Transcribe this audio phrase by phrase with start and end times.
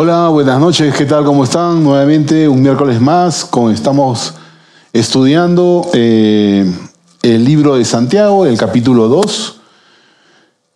[0.00, 1.24] Hola, buenas noches, ¿qué tal?
[1.24, 1.82] ¿Cómo están?
[1.82, 4.32] Nuevamente un miércoles más, estamos
[4.92, 6.72] estudiando eh,
[7.20, 9.60] el libro de Santiago, el capítulo 2.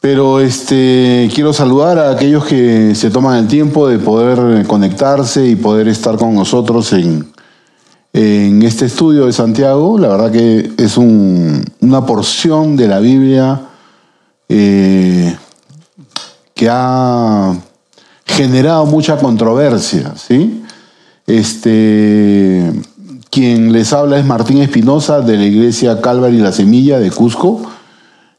[0.01, 5.55] Pero este, quiero saludar a aquellos que se toman el tiempo de poder conectarse y
[5.55, 7.33] poder estar con nosotros en,
[8.13, 10.01] en este estudio de Santiago.
[10.01, 13.69] La verdad que es una porción de la Biblia
[14.49, 15.37] eh,
[16.57, 17.55] que ha
[18.33, 20.63] generado mucha controversia, ¿sí?
[21.27, 22.73] Este,
[23.31, 27.63] quien les habla es Martín Espinosa de la iglesia Calvary La Semilla de Cusco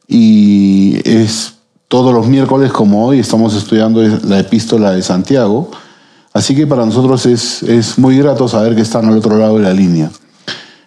[0.08, 1.54] y es
[1.88, 5.70] todos los miércoles como hoy estamos estudiando la epístola de Santiago,
[6.34, 9.64] así que para nosotros es, es muy grato saber que están al otro lado de
[9.64, 10.12] la línea.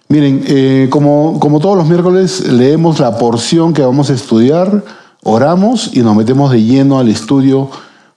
[0.09, 4.85] Miren, eh, como, como todos los miércoles leemos la porción que vamos a estudiar,
[5.23, 7.71] oramos y nos metemos de lleno al estudio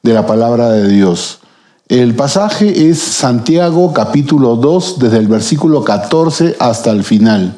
[0.04, 1.40] de la palabra de Dios.
[1.88, 7.56] El pasaje es Santiago capítulo 2, desde el versículo 14 hasta el final,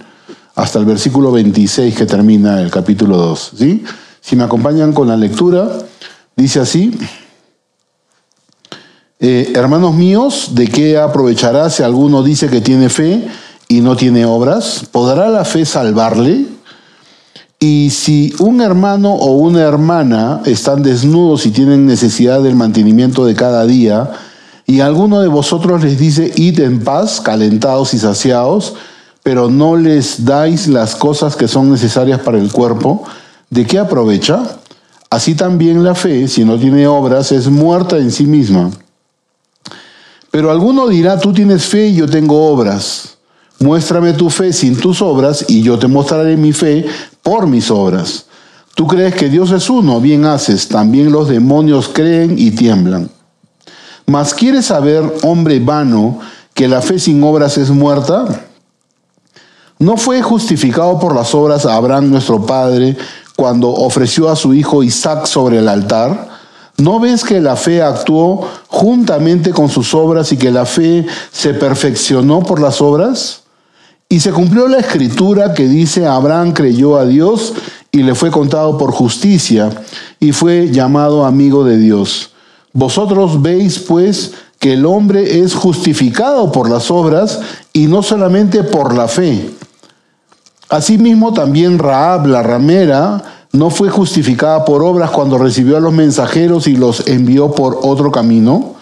[0.56, 3.52] hasta el versículo 26 que termina el capítulo 2.
[3.58, 3.84] ¿sí?
[4.22, 5.70] Si me acompañan con la lectura,
[6.36, 6.98] dice así,
[9.20, 13.28] eh, hermanos míos, ¿de qué aprovechará si alguno dice que tiene fe
[13.68, 14.86] y no tiene obras?
[14.92, 16.46] ¿Podrá la fe salvarle?
[17.64, 23.36] Y si un hermano o una hermana están desnudos y tienen necesidad del mantenimiento de
[23.36, 24.10] cada día,
[24.66, 28.74] y alguno de vosotros les dice, id en paz, calentados y saciados,
[29.22, 33.04] pero no les dais las cosas que son necesarias para el cuerpo,
[33.52, 34.42] ¿de qué aprovecha?
[35.12, 38.72] Así también la fe, si no tiene obras, es muerta en sí misma.
[40.32, 43.18] Pero alguno dirá, tú tienes fe y yo tengo obras.
[43.60, 46.88] Muéstrame tu fe sin tus obras y yo te mostraré mi fe
[47.22, 48.26] por mis obras.
[48.76, 53.10] Tú crees que Dios es uno, bien haces, también los demonios creen y tiemblan.
[54.06, 56.20] Mas ¿quieres saber, hombre vano,
[56.54, 58.46] que la fe sin obras es muerta?
[59.80, 62.96] ¿No fue justificado por las obras Abraham nuestro padre
[63.36, 66.30] cuando ofreció a su hijo Isaac sobre el altar?
[66.78, 71.54] ¿No ves que la fe actuó juntamente con sus obras y que la fe se
[71.54, 73.41] perfeccionó por las obras?
[74.12, 77.54] Y se cumplió la escritura que dice, Abraham creyó a Dios
[77.94, 79.70] y le fue contado por justicia
[80.20, 82.32] y fue llamado amigo de Dios.
[82.74, 87.40] Vosotros veis pues que el hombre es justificado por las obras
[87.72, 89.50] y no solamente por la fe.
[90.68, 96.68] Asimismo también Raab la ramera no fue justificada por obras cuando recibió a los mensajeros
[96.68, 98.76] y los envió por otro camino.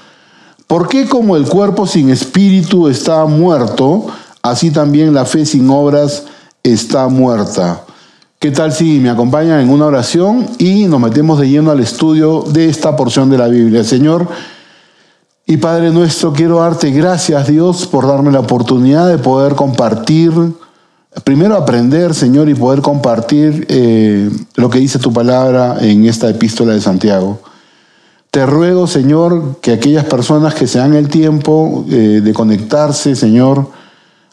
[0.65, 4.07] ¿Por qué como el cuerpo sin espíritu está muerto,
[4.49, 6.23] así también la fe sin obras
[6.63, 7.83] está muerta.
[8.39, 12.43] ¿Qué tal si me acompañan en una oración y nos metemos de lleno al estudio
[12.47, 13.83] de esta porción de la Biblia?
[13.83, 14.27] Señor
[15.51, 20.31] y Padre nuestro, quiero darte gracias Dios por darme la oportunidad de poder compartir,
[21.23, 26.73] primero aprender Señor y poder compartir eh, lo que dice tu palabra en esta epístola
[26.73, 27.39] de Santiago.
[28.29, 33.71] Te ruego Señor que aquellas personas que se dan el tiempo eh, de conectarse Señor,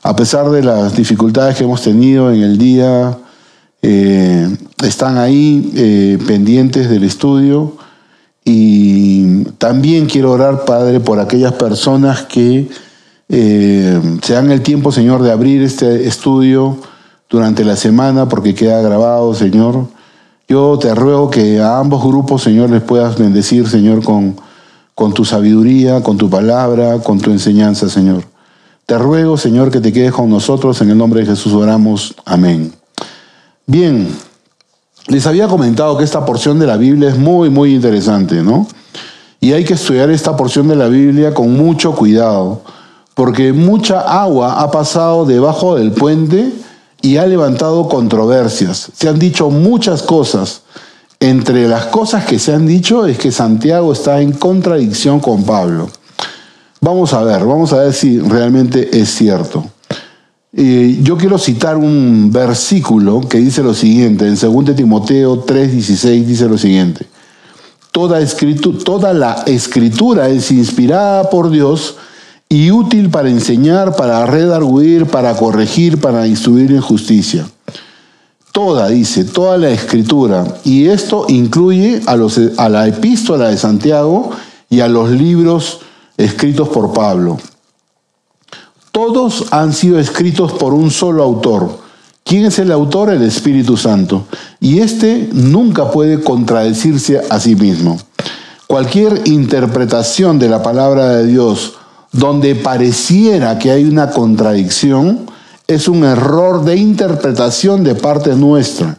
[0.07, 3.19] a pesar de las dificultades que hemos tenido en el día,
[3.83, 7.77] eh, están ahí eh, pendientes del estudio.
[8.45, 12.69] Y también quiero orar, Padre, por aquellas personas que
[13.29, 16.79] eh, se dan el tiempo, Señor, de abrir este estudio
[17.29, 19.89] durante la semana porque queda grabado, Señor.
[20.47, 24.37] Yo te ruego que a ambos grupos, Señor, les puedas bendecir, Señor, con,
[24.95, 28.36] con tu sabiduría, con tu palabra, con tu enseñanza, Señor.
[28.87, 30.81] Te ruego, Señor, que te quedes con nosotros.
[30.81, 32.15] En el nombre de Jesús oramos.
[32.25, 32.73] Amén.
[33.67, 34.09] Bien,
[35.09, 38.69] les había comentado que esta porción de la Biblia es muy, muy interesante, ¿no?
[39.41, 42.63] Y hay que estudiar esta porción de la Biblia con mucho cuidado,
[43.15, 46.53] porque mucha agua ha pasado debajo del puente
[47.03, 48.93] y ha levantado controversias.
[48.95, 50.63] Se han dicho muchas cosas.
[51.19, 55.89] Entre las cosas que se han dicho es que Santiago está en contradicción con Pablo.
[56.81, 59.65] Vamos a ver, vamos a ver si realmente es cierto.
[60.53, 66.59] yo quiero citar un versículo que dice lo siguiente, en 2 Timoteo 3:16 dice lo
[66.59, 67.07] siguiente,
[67.93, 68.19] toda,
[68.85, 71.97] toda la escritura es inspirada por Dios
[72.49, 77.47] y útil para enseñar, para redarguir, para corregir, para instruir en justicia.
[78.53, 80.47] Toda, dice, toda la escritura.
[80.65, 84.31] Y esto incluye a, los, a la epístola de Santiago
[84.71, 85.81] y a los libros
[86.17, 87.39] escritos por Pablo.
[88.93, 91.79] Todos han sido escritos por un solo autor.
[92.25, 93.11] ¿Quién es el autor?
[93.11, 94.27] El Espíritu Santo.
[94.59, 97.99] Y este nunca puede contradecirse a sí mismo.
[98.67, 101.75] cualquier interpretación de la palabra de Dios
[102.17, 105.27] donde pareciera que hay una contradicción,
[105.67, 108.99] es un error de interpretación de parte nuestra.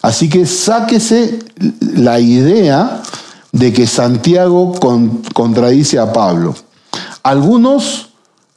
[0.00, 1.38] Así que sáquese
[1.80, 3.02] la idea
[3.54, 4.74] de que Santiago
[5.32, 6.56] contradice a Pablo.
[7.22, 8.08] Algunos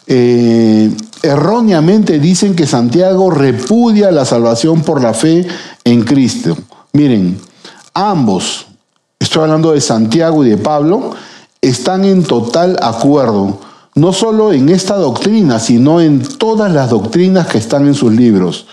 [0.08, 0.92] eh,
[1.22, 5.46] erróneamente dicen que Santiago repudia la salvación por la fe
[5.84, 6.58] en Cristo.
[6.94, 7.40] Miren,
[7.94, 8.66] ambos,
[9.20, 11.12] estoy hablando de Santiago y de Pablo,
[11.62, 13.62] están en total acuerdo,
[13.94, 18.66] no solo en esta doctrina, sino en todas las doctrinas que están en sus libros.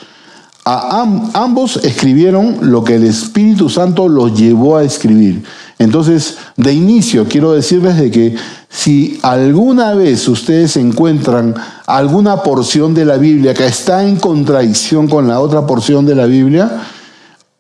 [0.64, 5.44] Ambos escribieron lo que el Espíritu Santo los llevó a escribir.
[5.78, 8.34] Entonces, de inicio, quiero decirles de que
[8.70, 11.55] si alguna vez ustedes encuentran
[11.87, 16.26] alguna porción de la Biblia que está en contradicción con la otra porción de la
[16.26, 16.82] Biblia,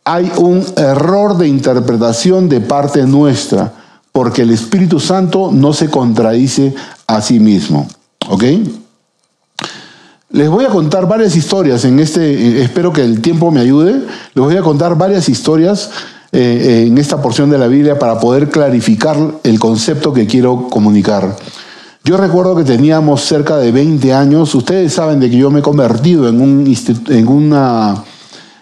[0.04, 3.72] hay un error de interpretación de parte nuestra,
[4.12, 6.74] porque el Espíritu Santo no se contradice
[7.06, 7.86] a sí mismo.
[8.28, 8.44] ¿Ok?
[10.34, 14.44] Les voy a contar varias historias en este, espero que el tiempo me ayude, les
[14.44, 15.92] voy a contar varias historias
[16.32, 21.36] eh, en esta porción de la Biblia para poder clarificar el concepto que quiero comunicar.
[22.02, 25.62] Yo recuerdo que teníamos cerca de 20 años, ustedes saben de que yo me he
[25.62, 26.66] convertido en un,
[27.10, 28.02] en una,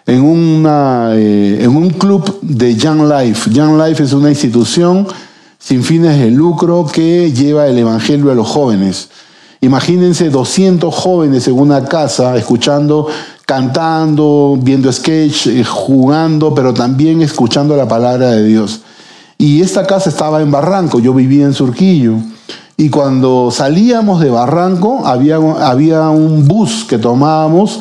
[0.04, 3.50] en, una, eh, en un club de Young Life.
[3.50, 5.08] Young Life es una institución
[5.58, 9.08] sin fines de lucro que lleva el Evangelio a los jóvenes.
[9.62, 13.06] Imagínense 200 jóvenes en una casa escuchando,
[13.46, 18.80] cantando, viendo sketch, eh, jugando, pero también escuchando la palabra de Dios.
[19.38, 22.16] Y esta casa estaba en Barranco, yo vivía en Surquillo.
[22.76, 27.78] Y cuando salíamos de Barranco había, había un bus que tomábamos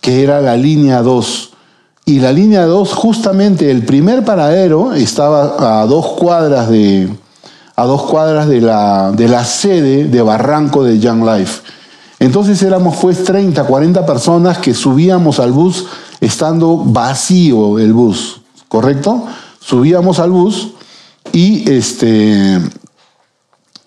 [0.00, 1.50] que era la línea 2.
[2.06, 7.08] Y la línea 2, justamente el primer paradero estaba a dos cuadras de,
[7.80, 11.62] a dos cuadras de la, de la sede de Barranco de Young Life.
[12.18, 15.86] Entonces éramos pues 30, 40 personas que subíamos al bus
[16.20, 19.24] estando vacío el bus, ¿correcto?
[19.60, 20.72] Subíamos al bus
[21.32, 22.60] y este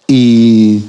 [0.07, 0.86] y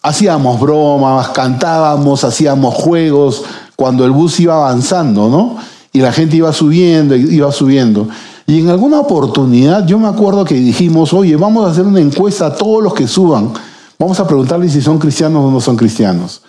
[0.00, 3.42] hacíamos bromas, cantábamos, hacíamos juegos
[3.76, 5.58] cuando el bus iba avanzando, ¿no?
[5.92, 8.08] Y la gente iba subiendo, iba subiendo.
[8.46, 12.46] Y en alguna oportunidad yo me acuerdo que dijimos, oye, vamos a hacer una encuesta
[12.46, 13.52] a todos los que suban.
[13.98, 16.40] Vamos a preguntarles si son cristianos o no son cristianos.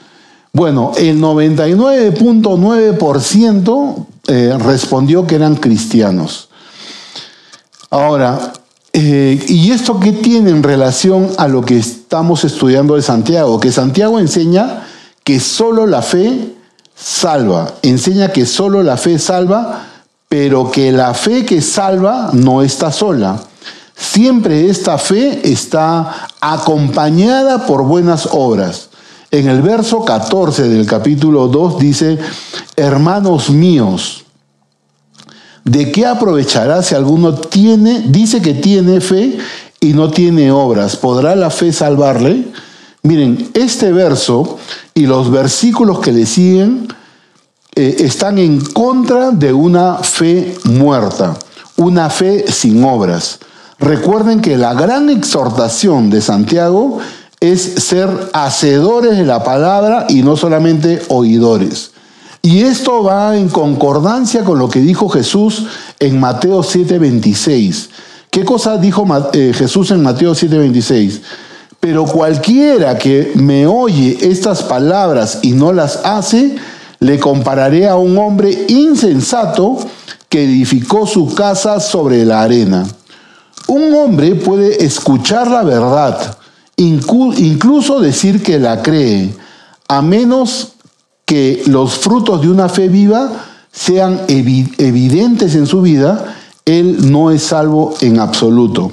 [0.54, 6.50] Bueno, el 99.9% eh, respondió que eran cristianos.
[7.90, 8.54] Ahora,
[8.94, 13.60] eh, ¿y esto qué tiene en relación a lo que estamos estudiando de Santiago?
[13.60, 14.84] Que Santiago enseña
[15.24, 16.54] que solo la fe
[16.96, 19.86] salva, enseña que solo la fe salva
[20.30, 23.42] pero que la fe que salva no está sola.
[23.96, 28.90] Siempre esta fe está acompañada por buenas obras.
[29.32, 32.18] En el verso 14 del capítulo 2 dice,
[32.76, 34.26] hermanos míos,
[35.64, 39.38] ¿de qué aprovechará si alguno tiene, dice que tiene fe
[39.80, 40.96] y no tiene obras?
[40.96, 42.48] ¿Podrá la fe salvarle?
[43.04, 44.58] Miren, este verso
[44.94, 46.88] y los versículos que le siguen
[47.80, 51.38] eh, están en contra de una fe muerta,
[51.76, 53.38] una fe sin obras.
[53.78, 56.98] Recuerden que la gran exhortación de Santiago
[57.40, 61.92] es ser hacedores de la palabra y no solamente oidores.
[62.42, 65.68] Y esto va en concordancia con lo que dijo Jesús
[66.00, 67.90] en Mateo 7:26.
[68.32, 71.22] ¿Qué cosa dijo eh, Jesús en Mateo 7:26?
[71.80, 76.56] Pero cualquiera que me oye estas palabras y no las hace,
[77.00, 79.78] le compararé a un hombre insensato
[80.30, 82.86] que edificó su casa sobre la arena.
[83.68, 86.38] Un hombre puede escuchar la verdad,
[86.78, 89.36] incluso decir que la cree,
[89.88, 90.74] a menos
[91.26, 93.30] que los frutos de una fe viva
[93.72, 96.36] sean evidentes en su vida,
[96.66, 98.92] él no es salvo en absoluto.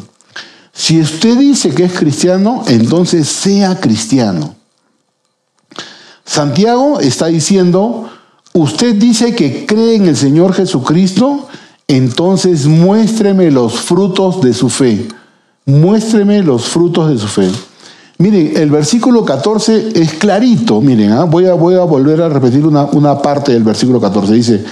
[0.72, 4.56] Si usted dice que es cristiano, entonces sea cristiano.
[6.24, 8.08] Santiago está diciendo,
[8.52, 11.48] usted dice que cree en el Señor Jesucristo,
[11.86, 15.06] entonces muéstreme los frutos de su fe.
[15.66, 17.50] Muéstreme los frutos de su fe.
[18.18, 20.80] Miren, el versículo 14 es clarito.
[20.80, 21.24] Miren, ¿ah?
[21.24, 24.32] voy, a, volver a repetir una, una parte del versículo 14.
[24.32, 24.64] Dice,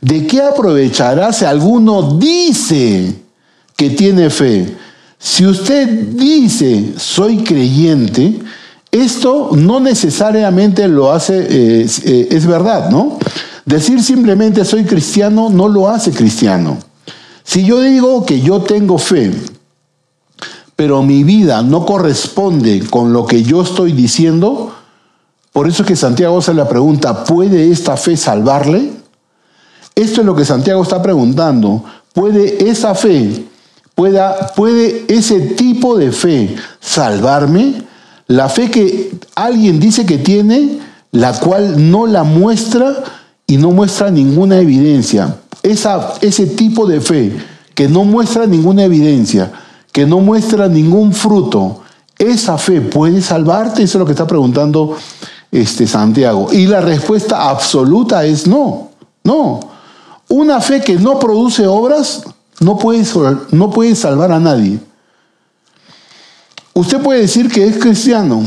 [0.00, 3.14] ¿de qué aprovechará si alguno dice
[3.76, 4.76] que tiene fe?
[5.18, 8.38] Si usted dice, soy creyente,
[8.92, 13.18] esto no necesariamente lo hace, eh, eh, es verdad, ¿no?
[13.64, 16.78] Decir simplemente soy cristiano no lo hace cristiano.
[17.44, 19.32] Si yo digo que yo tengo fe,
[20.74, 24.72] pero mi vida no corresponde con lo que yo estoy diciendo,
[25.52, 28.90] por eso es que Santiago se le pregunta, ¿puede esta fe salvarle?
[29.94, 31.84] Esto es lo que Santiago está preguntando.
[32.12, 33.44] ¿Puede esa fe,
[33.94, 37.89] pueda, puede ese tipo de fe salvarme?
[38.30, 40.78] La fe que alguien dice que tiene,
[41.10, 43.02] la cual no la muestra
[43.44, 45.38] y no muestra ninguna evidencia.
[45.64, 47.36] Ese tipo de fe
[47.74, 49.50] que no muestra ninguna evidencia,
[49.90, 51.80] que no muestra ningún fruto,
[52.16, 54.96] esa fe puede salvarte, eso es lo que está preguntando
[55.50, 56.52] este Santiago.
[56.52, 58.90] Y la respuesta absoluta es no,
[59.24, 59.58] no.
[60.28, 62.22] Una fe que no produce obras
[62.60, 63.04] no puede,
[63.50, 64.78] no puede salvar a nadie.
[66.74, 68.42] Usted puede decir que es cristiano,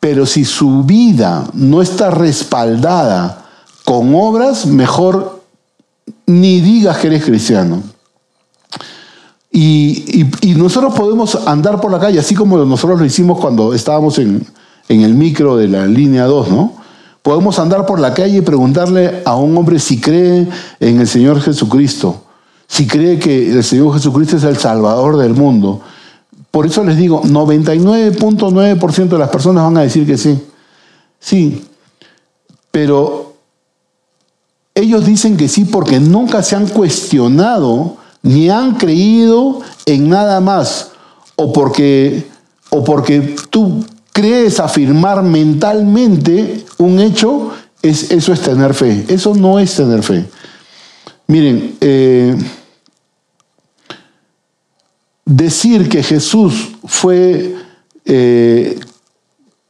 [0.00, 3.46] pero si su vida no está respaldada
[3.84, 5.42] con obras, mejor
[6.26, 7.82] ni digas que eres cristiano.
[9.52, 14.46] Y, nosotros podemos andar por la calle, así como nosotros lo hicimos cuando estábamos en,
[14.88, 16.74] en el micro de la línea 2, ¿no?
[17.22, 20.48] Podemos andar por la calle y preguntarle a un hombre si cree
[20.78, 22.24] en el Señor Jesucristo,
[22.66, 25.82] si cree que el Señor Jesucristo es el Salvador del mundo.
[26.50, 30.38] Por eso les digo, 99.9% de las personas van a decir que sí.
[31.18, 31.64] Sí,
[32.70, 33.34] pero
[34.74, 40.90] ellos dicen que sí porque nunca se han cuestionado ni han creído en nada más,
[41.36, 42.26] o porque,
[42.70, 47.52] o porque tú crees afirmar mentalmente un hecho,
[47.82, 49.06] es, eso es tener fe.
[49.08, 50.26] Eso no es tener fe.
[51.26, 52.36] Miren, eh,
[55.30, 57.54] decir que Jesús fue
[58.04, 58.80] eh,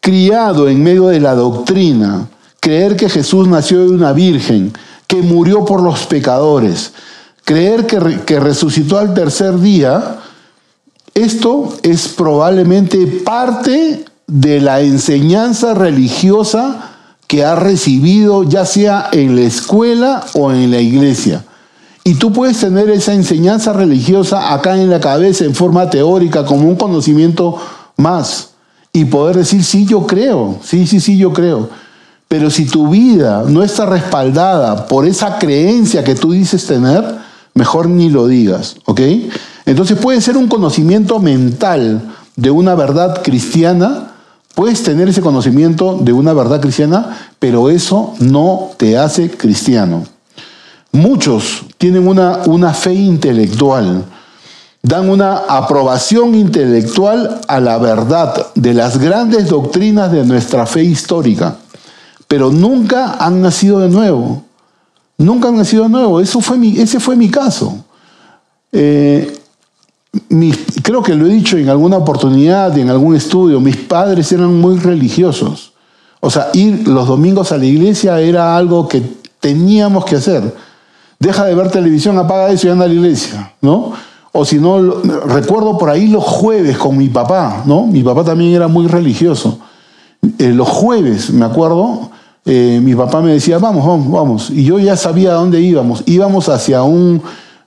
[0.00, 2.28] criado en medio de la doctrina,
[2.60, 4.72] creer que Jesús nació de una virgen,
[5.06, 6.92] que murió por los pecadores,
[7.44, 10.20] creer que, que resucitó al tercer día,
[11.14, 16.90] esto es probablemente parte de la enseñanza religiosa
[17.26, 21.44] que ha recibido ya sea en la escuela o en la iglesia.
[22.04, 26.68] Y tú puedes tener esa enseñanza religiosa acá en la cabeza en forma teórica como
[26.68, 27.56] un conocimiento
[27.96, 28.50] más
[28.92, 31.68] y poder decir, sí, yo creo, sí, sí, sí, yo creo.
[32.26, 37.04] Pero si tu vida no está respaldada por esa creencia que tú dices tener,
[37.54, 39.00] mejor ni lo digas, ¿ok?
[39.66, 42.02] Entonces puede ser un conocimiento mental
[42.36, 44.10] de una verdad cristiana,
[44.54, 50.04] Puedes tener ese conocimiento de una verdad cristiana, pero eso no te hace cristiano.
[50.92, 54.04] Muchos tienen una, una fe intelectual,
[54.82, 61.56] dan una aprobación intelectual a la verdad de las grandes doctrinas de nuestra fe histórica,
[62.28, 64.42] pero nunca han nacido de nuevo.
[65.16, 66.20] Nunca han nacido de nuevo.
[66.20, 67.82] Eso fue mi, ese fue mi caso.
[68.70, 69.34] Eh,
[70.82, 74.78] creo que lo he dicho en alguna oportunidad, en algún estudio, mis padres eran muy
[74.78, 75.72] religiosos.
[76.20, 79.02] O sea, ir los domingos a la iglesia era algo que
[79.40, 80.69] teníamos que hacer.
[81.20, 83.92] Deja de ver televisión, apaga eso y anda a la iglesia, ¿no?
[84.32, 87.86] O si no, recuerdo por ahí los jueves con mi papá, ¿no?
[87.86, 89.60] Mi papá también era muy religioso.
[90.38, 92.10] Eh, los jueves, me acuerdo,
[92.44, 94.50] eh, mi papá me decía, vamos, vamos, vamos.
[94.50, 96.02] Y yo ya sabía a dónde íbamos.
[96.06, 97.22] Íbamos hacia un,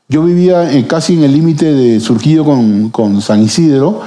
[0.09, 2.43] yo vivía casi en el límite de Surquillo
[2.91, 4.01] con, San Isidro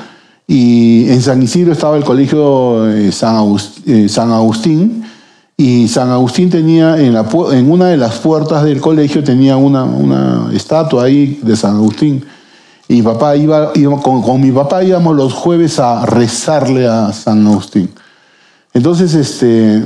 [0.46, 5.02] y en San Isidro estaba el colegio eh, eh, San, Agustín,
[5.56, 10.50] y San Agustín tenía en, la, en, una de las puertas del colegio tenía una,
[10.52, 12.24] estatua ahí de San Agustín.
[12.88, 13.72] Y papá iba,
[14.02, 17.90] con, con, mi papá íbamos los jueves a rezarle a San Agustín.
[18.74, 19.82] Entonces, este,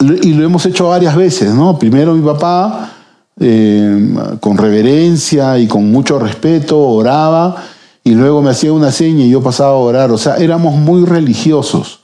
[0.00, 1.78] y lo hemos hecho varias veces, ¿no?
[1.78, 2.92] Primero mi papá
[3.40, 7.56] eh, con reverencia y con mucho respeto, oraba
[8.04, 10.12] y luego me hacía una seña y yo pasaba a orar.
[10.12, 12.00] O sea, éramos muy religiosos.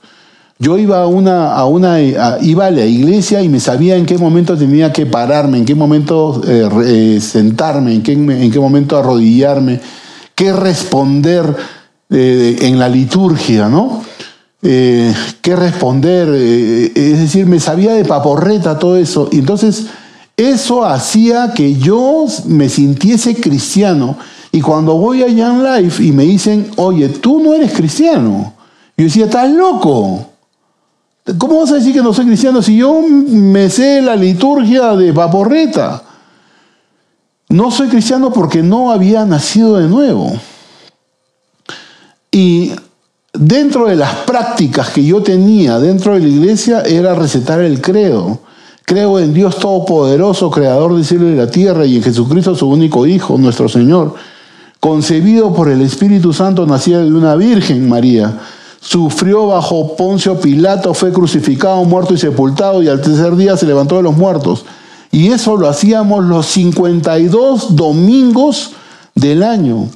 [0.59, 4.17] Yo iba a una, a una iba a la iglesia y me sabía en qué
[4.17, 8.97] momento tenía que pararme, en qué momento eh, eh, sentarme, en qué, en qué momento
[8.97, 9.81] arrodillarme,
[10.35, 11.55] qué responder
[12.09, 14.03] en la liturgia, ¿no?
[14.61, 19.27] qué responder, es decir, me sabía de paporreta todo eso.
[19.31, 19.87] Y entonces
[20.37, 24.17] eso hacía que yo me sintiese cristiano.
[24.51, 28.53] Y cuando voy a Young Life y me dicen, oye, tú no eres cristiano,
[28.97, 30.32] yo decía, estás loco.
[31.37, 35.11] ¿Cómo vas a decir que no soy cristiano si yo me sé la liturgia de
[35.13, 36.03] Vaporreta?
[37.49, 40.33] No soy cristiano porque no había nacido de nuevo.
[42.29, 42.71] Y
[43.31, 48.39] dentro de las prácticas que yo tenía dentro de la iglesia era recetar el credo.
[48.83, 52.67] Creo en Dios Todopoderoso, Creador del cielo y de la tierra, y en Jesucristo, su
[52.67, 54.15] único Hijo, nuestro Señor,
[54.81, 58.39] concebido por el Espíritu Santo, nacida de una Virgen María.
[58.85, 63.95] Sufrió bajo Poncio Pilato, fue crucificado, muerto y sepultado, y al tercer día se levantó
[63.95, 64.65] de los muertos.
[65.09, 68.71] Y eso lo hacíamos los 52 domingos
[69.15, 69.87] del año.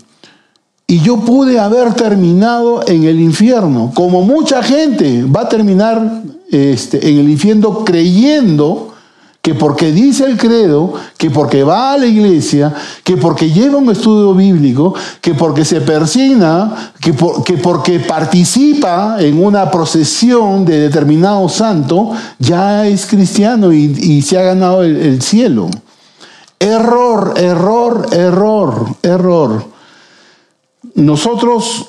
[0.87, 7.09] Y yo pude haber terminado en el infierno, como mucha gente va a terminar este,
[7.09, 8.86] en el infierno creyendo
[9.47, 13.89] que porque dice el credo, que porque va a la iglesia, que porque lleva un
[13.89, 22.11] estudio bíblico, que porque se persigna, que, porque participa en una procesión de determinado santo,
[22.39, 25.69] ya es cristiano y, se ha ganado el cielo.
[26.59, 29.63] Error, error, error, error.
[30.93, 31.85] Nosotros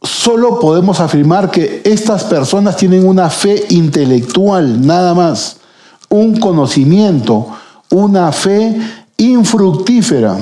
[0.00, 5.56] solo podemos afirmar que estas personas tienen una fe intelectual, nada más
[6.12, 7.48] un conocimiento,
[7.90, 8.78] una fe
[9.16, 10.36] infructífera.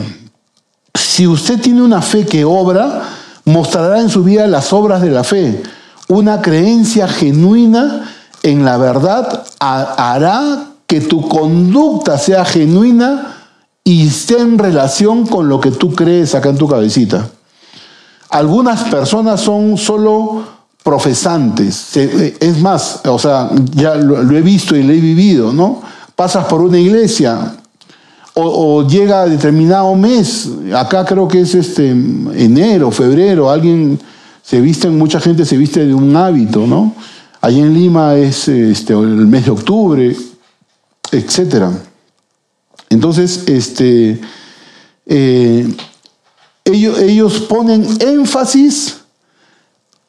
[0.95, 3.03] Si usted tiene una fe que obra,
[3.45, 5.63] mostrará en su vida las obras de la fe.
[6.09, 8.11] Una creencia genuina
[8.43, 13.37] en la verdad hará que tu conducta sea genuina
[13.85, 17.31] y esté en relación con lo que tú crees acá en tu cabecita.
[18.29, 20.60] Algunas personas son solo
[20.91, 21.97] profesantes.
[21.97, 25.81] Eh, es más, o sea, ya lo, he visto y lo he vivido, ¿no?
[26.17, 27.55] Pasas por una iglesia
[28.35, 34.01] o, llega a determinado mes, acá creo que es este enero, febrero, alguien
[34.43, 36.93] se viste, mucha gente se viste de un hábito, ¿no?
[37.41, 40.17] Allí en Lima es este, el mes de octubre,
[41.13, 41.67] etc.
[42.89, 44.21] Entonces, este,
[45.07, 45.73] eh,
[46.65, 49.00] ellos, ellos ponen énfasis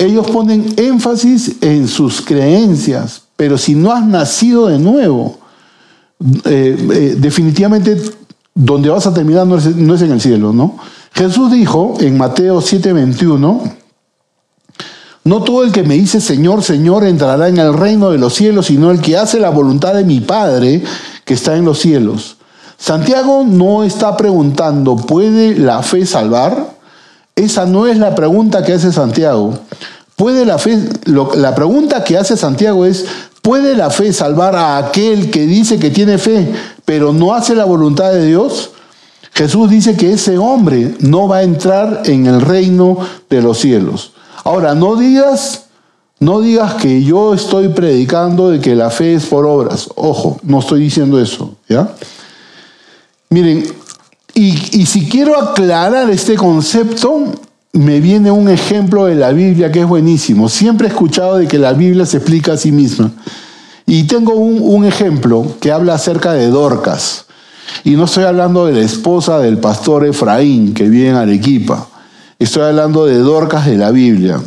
[0.01, 5.38] ellos ponen énfasis en sus creencias, pero si no has nacido de nuevo,
[6.46, 8.01] eh, eh, definitivamente
[8.53, 9.65] donde vas a terminar no es,
[10.01, 10.77] en el cielo, ¿no?
[11.13, 13.62] Jesús dijo en Mateo 7:21,
[15.24, 18.67] no todo el que me dice Señor, Señor entrará en el reino de los cielos,
[18.67, 20.84] sino el que hace la voluntad de mi Padre
[21.25, 22.38] que está en los cielos.
[22.78, 26.71] Santiago no está preguntando, ¿puede la fe salvar?
[27.36, 29.54] Esa no es la pregunta que hace Santiago.
[30.21, 33.05] ¿Puede la fe, la pregunta que hace Santiago es,
[33.41, 36.47] ¿puede la fe salvar a aquel que dice que tiene fe,
[36.86, 38.69] pero no hace la voluntad de Dios?
[39.34, 42.99] Jesús dice que ese hombre no va a entrar en el reino
[43.31, 44.13] de los cielos.
[44.43, 45.63] Ahora, no digas,
[46.19, 49.89] no digas que yo estoy predicando de que la fe es por obras.
[49.95, 51.95] Ojo, no estoy diciendo eso, ¿ya?
[53.31, 53.63] Miren,
[54.36, 57.23] y, si quiero aclarar este concepto,
[57.73, 60.49] me viene un ejemplo de la Biblia que es buenísimo.
[60.49, 63.12] Siempre he escuchado de que la Biblia se explica a sí misma.
[63.86, 67.25] Y tengo un, ejemplo que habla acerca de Dorcas.
[67.84, 71.88] Y no estoy hablando de la esposa del pastor Efraín que vive en Arequipa.
[72.39, 74.41] Estoy hablando de Dorcas de la Biblia.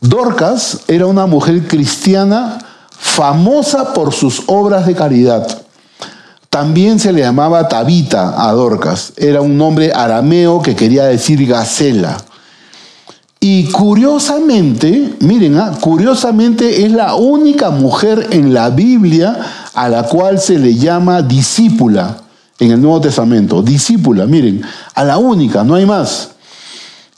[0.00, 2.58] Dorcas era una mujer cristiana
[2.90, 5.65] famosa por sus obras de caridad.
[6.56, 9.12] También se le llamaba Tabita a Dorcas.
[9.18, 12.16] Era un nombre arameo que quería decir gacela.
[13.38, 19.38] Y curiosamente, miren, ah, curiosamente es la única mujer en la Biblia
[19.74, 22.22] a la cual se le llama discípula
[22.58, 23.60] en el Nuevo Testamento.
[23.60, 24.62] Discípula, miren,
[24.94, 26.30] a la única, no hay más.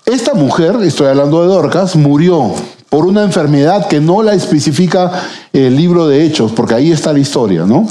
[0.05, 2.55] Esta mujer, estoy hablando de Dorcas, murió
[2.91, 5.13] por una enfermedad que no la especifica
[5.53, 7.87] el libro de Hechos, porque ahí está la historia, ¿no?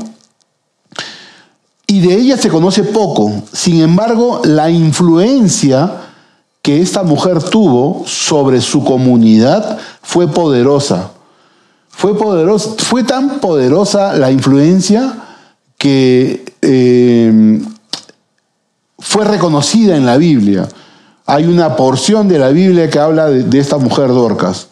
[1.87, 3.31] Y de ella se conoce poco.
[3.53, 6.01] Sin embargo, la influencia
[6.61, 11.11] que esta mujer tuvo sobre su comunidad fue poderosa.
[11.89, 15.15] Fue, poderosa, fue tan poderosa la influencia
[15.77, 17.61] que eh,
[18.99, 20.67] fue reconocida en la Biblia.
[21.25, 24.67] Hay una porción de la Biblia que habla de esta mujer Dorcas.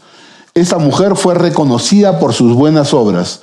[0.53, 3.41] Esta mujer fue reconocida por sus buenas obras.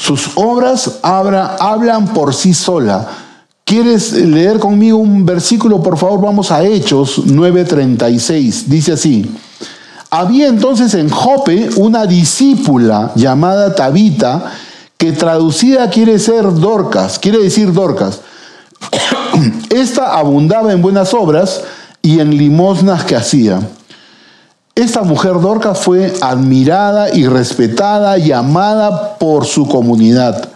[0.00, 3.06] Sus obras hablan por sí sola.
[3.66, 5.82] ¿Quieres leer conmigo un versículo?
[5.82, 8.64] Por favor, vamos a Hechos 9:36.
[8.66, 9.30] Dice así.
[10.10, 14.50] Había entonces en Jope una discípula llamada Tabita,
[14.96, 18.20] que traducida quiere ser Dorcas, quiere decir Dorcas.
[19.68, 21.60] Esta abundaba en buenas obras
[22.00, 23.60] y en limosnas que hacía.
[24.80, 30.48] Esta mujer Dorcas fue admirada y respetada y amada por su comunidad.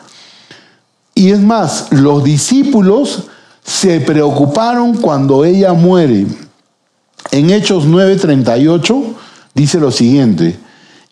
[1.15, 3.25] Y es más, los discípulos
[3.63, 6.27] se preocuparon cuando ella muere.
[7.33, 9.15] En Hechos 9:38
[9.53, 10.59] dice lo siguiente,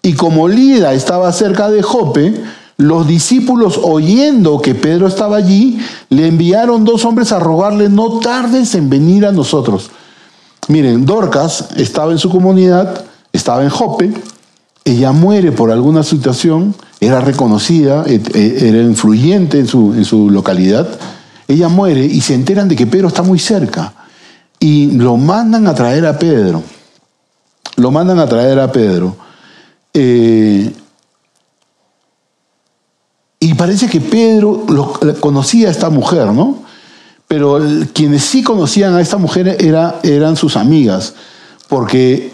[0.00, 2.32] y como Lida estaba cerca de Jope,
[2.78, 8.74] Los discípulos, oyendo que Pedro estaba allí, le enviaron dos hombres a rogarle, no tardes
[8.74, 9.90] en venir a nosotros.
[10.68, 14.12] Miren, Dorcas estaba en su comunidad, estaba en Jope,
[14.84, 20.30] ella muere por alguna situación, era reconocida, e, e, era influyente en su, en su
[20.30, 20.88] localidad,
[21.48, 23.92] ella muere y se enteran de que Pedro está muy cerca
[24.58, 26.62] y lo mandan a traer a Pedro.
[27.76, 29.16] Lo mandan a traer a Pedro.
[29.92, 30.72] Eh,
[33.40, 34.64] y parece que Pedro
[35.18, 36.61] conocía a esta mujer, ¿no?
[37.32, 37.58] Pero
[37.94, 41.14] quienes sí conocían a esta mujer era, eran sus amigas,
[41.66, 42.30] porque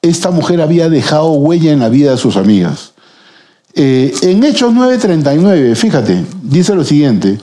[0.00, 2.94] esta mujer había dejado huella en la vida de sus amigas.
[3.74, 7.38] Eh, en Hechos 9:39, fíjate, dice lo siguiente,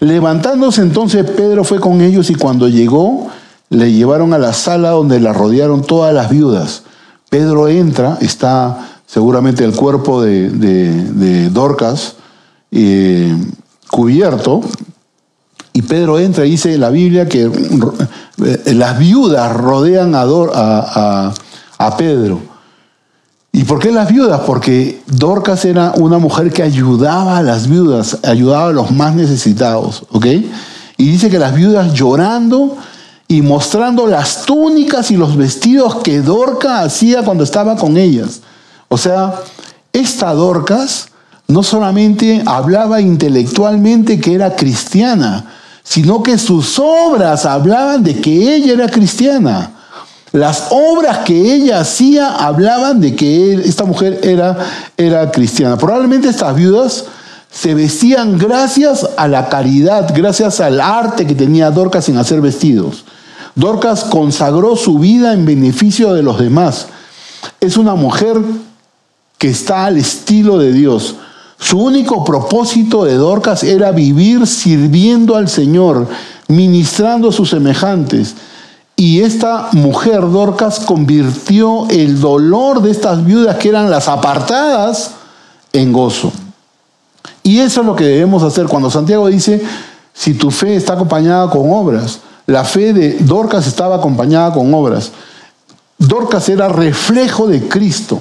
[0.00, 3.28] levantándose entonces Pedro fue con ellos y cuando llegó
[3.70, 6.82] le llevaron a la sala donde la rodearon todas las viudas.
[7.30, 12.16] Pedro entra, está seguramente el cuerpo de, Dorcas
[12.70, 13.34] eh,
[13.88, 14.60] cubierto,
[15.72, 21.32] y Pedro entra y dice en la Biblia que eh, las viudas rodean a,
[21.78, 22.40] a, Pedro.
[23.52, 24.42] ¿Y por qué las viudas?
[24.46, 30.04] Porque Dorcas era una mujer que ayudaba a las viudas, ayudaba a los más necesitados,
[30.10, 30.26] ¿ok?
[30.96, 32.76] Y dice que las viudas llorando
[33.28, 38.40] y mostrando las túnicas y los vestidos que Dorca hacía cuando estaba con ellas.
[38.88, 39.34] O sea,
[39.92, 41.08] esta Dorcas
[41.48, 45.51] no solamente hablaba intelectualmente que era cristiana,
[45.84, 49.70] sino que sus obras hablaban de que ella era cristiana.
[50.32, 54.56] Las obras que ella hacía hablaban de que esta mujer era,
[54.96, 55.76] era cristiana.
[55.76, 57.04] Probablemente estas viudas
[57.50, 63.04] se vestían gracias a la caridad, gracias al arte que tenía Dorcas en hacer vestidos.
[63.54, 66.86] Dorcas consagró su vida en beneficio de los demás.
[67.60, 68.38] Es una mujer
[69.36, 71.16] que está al estilo de Dios.
[71.62, 76.08] Su único propósito de Dorcas era vivir sirviendo al Señor,
[76.48, 78.34] ministrando a sus semejantes.
[78.96, 85.12] Y esta mujer, Dorcas, convirtió el dolor de estas viudas que eran las apartadas
[85.72, 86.32] en gozo.
[87.44, 89.62] Y eso es lo que debemos hacer cuando Santiago dice,
[90.12, 92.18] si tu fe está acompañada con obras.
[92.46, 95.12] La fe de Dorcas estaba acompañada con obras.
[95.96, 98.20] Dorcas era reflejo de Cristo.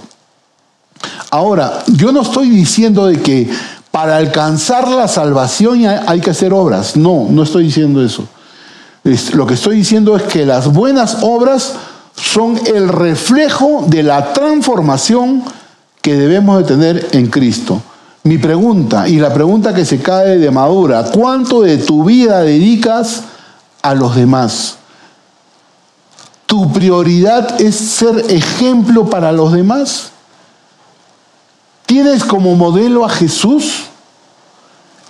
[1.34, 3.50] Ahora, yo no estoy diciendo de que
[3.90, 6.98] para alcanzar la salvación hay que hacer obras.
[6.98, 8.28] No, no estoy diciendo eso.
[9.34, 11.74] Lo que estoy diciendo es que las buenas obras
[12.16, 15.44] son el reflejo de la transformación
[16.02, 17.82] que debemos de tener en Cristo.
[18.24, 23.24] Mi pregunta, y la pregunta que se cae de madura, ¿cuánto de tu vida dedicas
[23.82, 24.76] a los demás?
[26.46, 30.11] ¿Tu prioridad es ser ejemplo para los demás?
[31.92, 33.88] ¿Tienes como modelo a Jesús?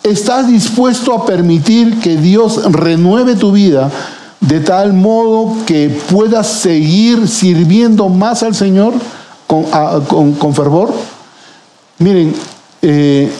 [0.02, 3.92] ¿Estás dispuesto a permitir que Dios renueve tu vida
[4.40, 8.96] de tal modo que puedas seguir sirviendo más al Señor
[9.46, 10.92] con, fervor?
[12.00, 12.34] Miren,
[12.82, 13.32] eh,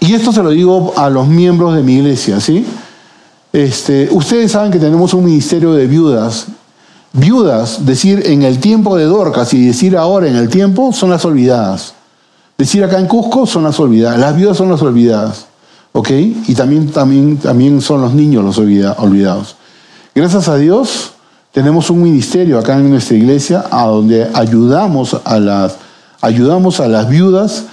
[0.00, 2.66] y esto se lo digo a los miembros de mi iglesia, ¿sí?
[3.50, 6.48] Este, ustedes saben que tenemos un ministerio de viudas.
[7.14, 11.24] Viudas, decir en el tiempo de Dorcas y decir ahora en el tiempo, son las
[11.24, 11.94] olvidadas.
[12.60, 15.46] Decir acá en Cusco son las olvidadas, las viudas son las olvidadas,
[15.92, 16.10] ¿ok?
[16.10, 19.56] Y también, también, también son los niños los olvidados.
[20.14, 21.12] Gracias a Dios
[21.52, 25.76] tenemos un ministerio acá en nuestra iglesia a donde ayudamos a las,
[26.20, 27.64] ayudamos a las viudas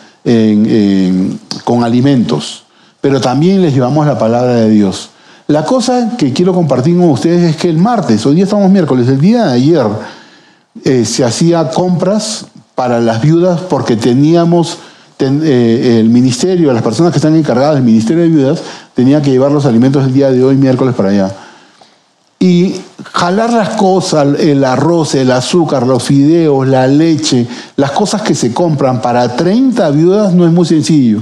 [1.65, 2.63] con alimentos,
[3.01, 5.09] pero también les llevamos la palabra de Dios.
[5.47, 9.09] La cosa que quiero compartir con ustedes es que el martes, hoy día estamos miércoles,
[9.09, 9.85] el día de ayer
[10.85, 12.45] eh, se hacía compras
[12.77, 14.77] para las viudas porque teníamos
[15.17, 18.61] eh, el ministerio, las personas que están encargadas del ministerio de viudas,
[18.93, 21.35] tenía que llevar los alimentos el día de hoy, miércoles, para allá.
[22.39, 22.75] Y
[23.13, 28.53] jalar las cosas, el arroz, el azúcar, los fideos, la leche, las cosas que se
[28.53, 31.21] compran para 30 viudas no es muy sencillo.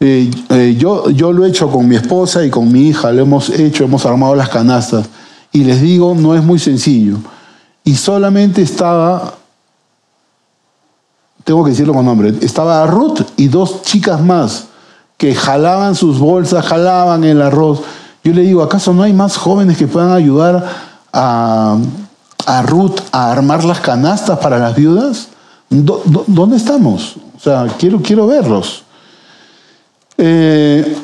[0.00, 3.20] Eh, eh, yo, yo lo he hecho con mi esposa y con mi hija, lo
[3.20, 5.10] hemos hecho, hemos armado las canastas.
[5.52, 7.18] Y les digo, no es muy sencillo.
[7.84, 9.39] Y solamente estaba
[11.50, 14.66] tengo que decirlo con nombre, estaba Ruth y dos chicas más
[15.16, 17.80] que jalaban sus bolsas, jalaban el arroz.
[18.22, 20.64] Yo le digo, ¿acaso no hay más jóvenes que puedan ayudar
[21.12, 21.76] a,
[22.66, 25.26] Ruth a armar las canastas para las viudas?
[25.68, 27.16] ¿Dónde estamos?
[27.36, 28.84] O sea, quiero, quiero verlos.
[30.18, 30.98] Eh,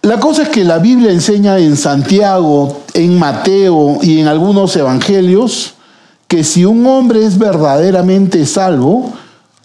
[0.00, 5.74] la cosa es que la Biblia enseña en Santiago, en Mateo y en algunos evangelios
[6.28, 9.12] que si un hombre es verdaderamente salvo,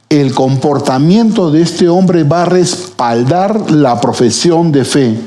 [0.10, 5.20] el comportamiento de este hombre va a respaldar la profesión de fe.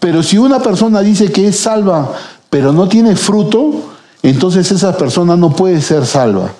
[0.00, 2.12] Pero si una persona dice que es salva,
[2.48, 3.72] pero no tiene fruto,
[4.22, 6.52] entonces esa persona no puede ser salva.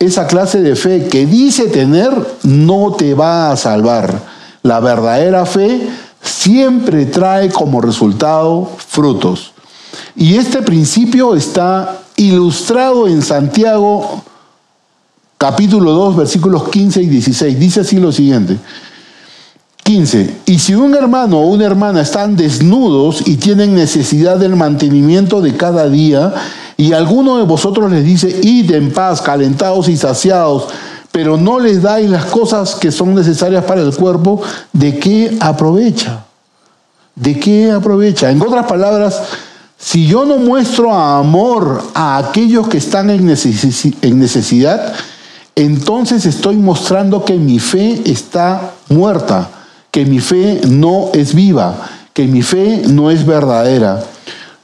[0.00, 4.12] Esa clase de fe que dice tener no te va a salvar.
[4.62, 5.88] La verdadera fe
[6.20, 9.52] siempre trae como resultado frutos.
[10.16, 14.22] Y este principio está ilustrado en Santiago
[15.38, 17.58] capítulo 2 versículos 15 y 16.
[17.58, 18.56] Dice así lo siguiente.
[19.82, 20.40] 15.
[20.46, 25.56] Y si un hermano o una hermana están desnudos y tienen necesidad del mantenimiento de
[25.56, 26.34] cada día,
[26.76, 30.66] y alguno de vosotros les dice, id en paz, calentados y saciados,
[31.12, 36.24] pero no les dais las cosas que son necesarias para el cuerpo, ¿de qué aprovecha?
[37.14, 38.30] ¿De qué aprovecha?
[38.30, 39.22] En otras palabras,
[39.78, 43.24] si yo no muestro amor a aquellos que están en
[44.18, 44.94] necesidad,
[45.56, 49.48] entonces estoy mostrando que mi fe está muerta,
[49.90, 51.74] que mi fe no es viva,
[52.12, 54.04] que mi fe no es verdadera.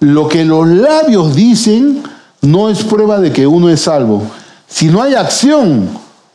[0.00, 2.02] Lo que los labios dicen
[2.42, 4.22] no es prueba de que uno es salvo.
[4.68, 5.88] Si no hay acción,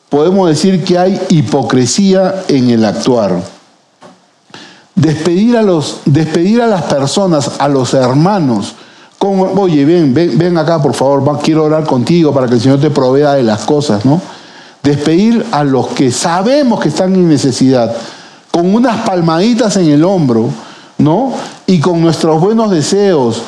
[0.09, 3.39] podemos decir que hay hipocresía en el actuar.
[4.95, 8.73] Despedir a, los, despedir a las personas, a los hermanos,
[9.19, 12.89] oye, ven, ven, ven acá por favor, quiero orar contigo para que el Señor te
[12.89, 14.19] provea de las cosas, ¿no?
[14.87, 17.93] Despedir a los que sabemos que están en necesidad,
[18.49, 20.49] con unas palmaditas en el hombro,
[20.97, 21.33] ¿no?
[21.65, 23.41] Y con nuestros buenos deseos,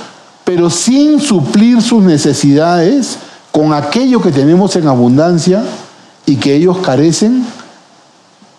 [0.43, 3.19] pero sin suplir sus necesidades
[3.53, 5.63] con aquello que tenemos en abundancia
[6.25, 7.45] y que ellos carecen,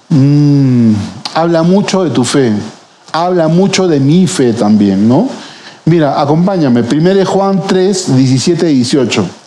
[0.09, 0.95] mm,
[1.35, 2.51] habla mucho de tu fe,
[3.13, 5.29] habla mucho de mi fe también, ¿no?
[5.85, 9.40] Mira, acompáñame, 1 Juan 3, 17 y 18.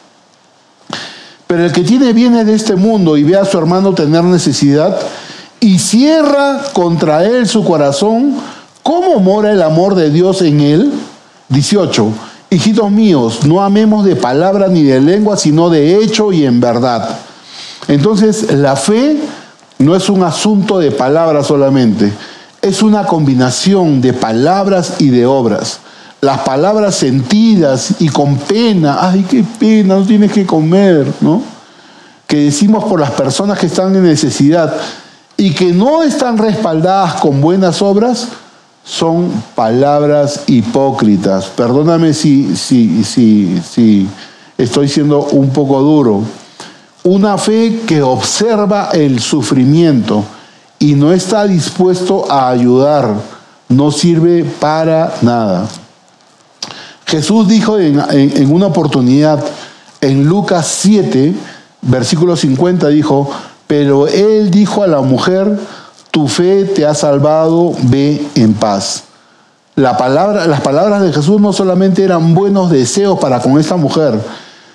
[1.47, 4.97] Pero el que tiene bienes de este mundo y ve a su hermano tener necesidad
[5.59, 8.35] y cierra contra él su corazón,
[8.81, 10.91] ¿cómo mora el amor de Dios en él?
[11.49, 12.07] 18.
[12.49, 17.17] Hijitos míos, no amemos de palabra ni de lengua, sino de hecho y en verdad.
[17.87, 19.17] Entonces, la fe
[19.79, 22.11] no es un asunto de palabras solamente,
[22.61, 25.79] es una combinación de palabras y de obras.
[26.23, 31.41] Las palabras sentidas y con pena, ay, qué pena, no tienes que comer, ¿no?
[32.25, 34.73] Que decimos por las personas que están en necesidad
[35.35, 38.29] y que no están respaldadas con buenas obras,
[38.85, 41.47] son palabras hipócritas.
[41.47, 44.07] Perdóname si, si, si, si
[44.57, 46.21] estoy siendo un poco duro.
[47.03, 50.23] Una fe que observa el sufrimiento
[50.79, 53.13] y no está dispuesto a ayudar
[53.67, 55.67] no sirve para nada.
[57.13, 59.39] Jesús dijo en, una oportunidad,
[60.01, 61.35] en Lucas 7,
[61.83, 63.29] versículo 50, dijo,
[63.67, 65.59] pero él dijo a la mujer,
[66.09, 69.03] tu fe te ha salvado, ve en paz.
[69.75, 74.19] La palabra, las palabras de Jesús no solamente eran buenos deseos para con esta mujer,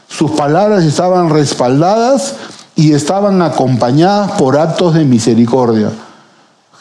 [0.06, 2.36] sus palabras estaban respaldadas
[2.76, 5.90] y estaban acompañadas por actos de misericordia.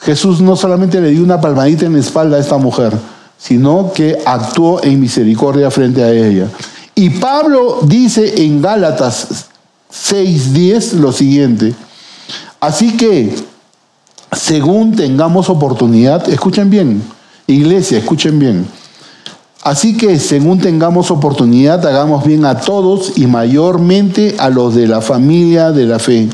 [0.01, 2.93] Jesús no solamente le dio una palmadita en la espalda a esta mujer,
[3.38, 6.47] sino que actuó en misericordia frente a ella.
[6.95, 9.47] Y Pablo dice en Gálatas
[9.91, 11.73] 6:10 lo siguiente,
[12.60, 13.36] así que
[14.36, 17.02] según tengamos oportunidad, escuchen bien,
[17.47, 18.67] iglesia, escuchen bien.
[19.63, 25.02] Así que según tengamos oportunidad, hagamos bien a todos y mayormente a los de la
[25.02, 26.30] familia de la fe.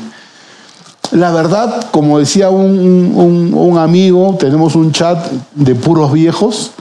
[1.10, 6.72] La verdad, como decía un, amigo, tenemos un chat de puros viejos,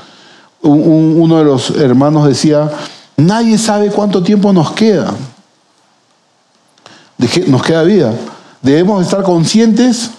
[0.63, 2.71] uno de los hermanos decía,
[3.17, 5.13] nadie sabe cuánto tiempo nos queda.
[7.47, 8.13] Nos queda vida.
[8.61, 10.11] Debemos estar conscientes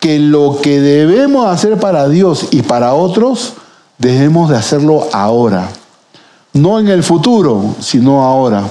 [0.00, 3.54] que lo que debemos hacer para Dios y para otros,
[3.98, 5.68] debemos de hacerlo ahora.
[6.52, 8.64] No en el futuro, sino ahora.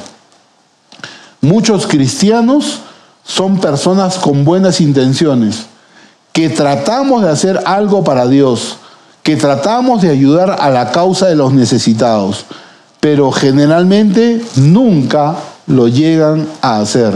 [1.42, 2.80] Muchos cristianos
[3.24, 5.66] son personas con buenas intenciones,
[6.32, 8.78] que tratamos de hacer algo para Dios,
[9.26, 12.46] que tratamos de ayudar a la causa de los necesitados,
[13.00, 15.36] pero generalmente nunca
[15.66, 17.12] lo llegan a hacer.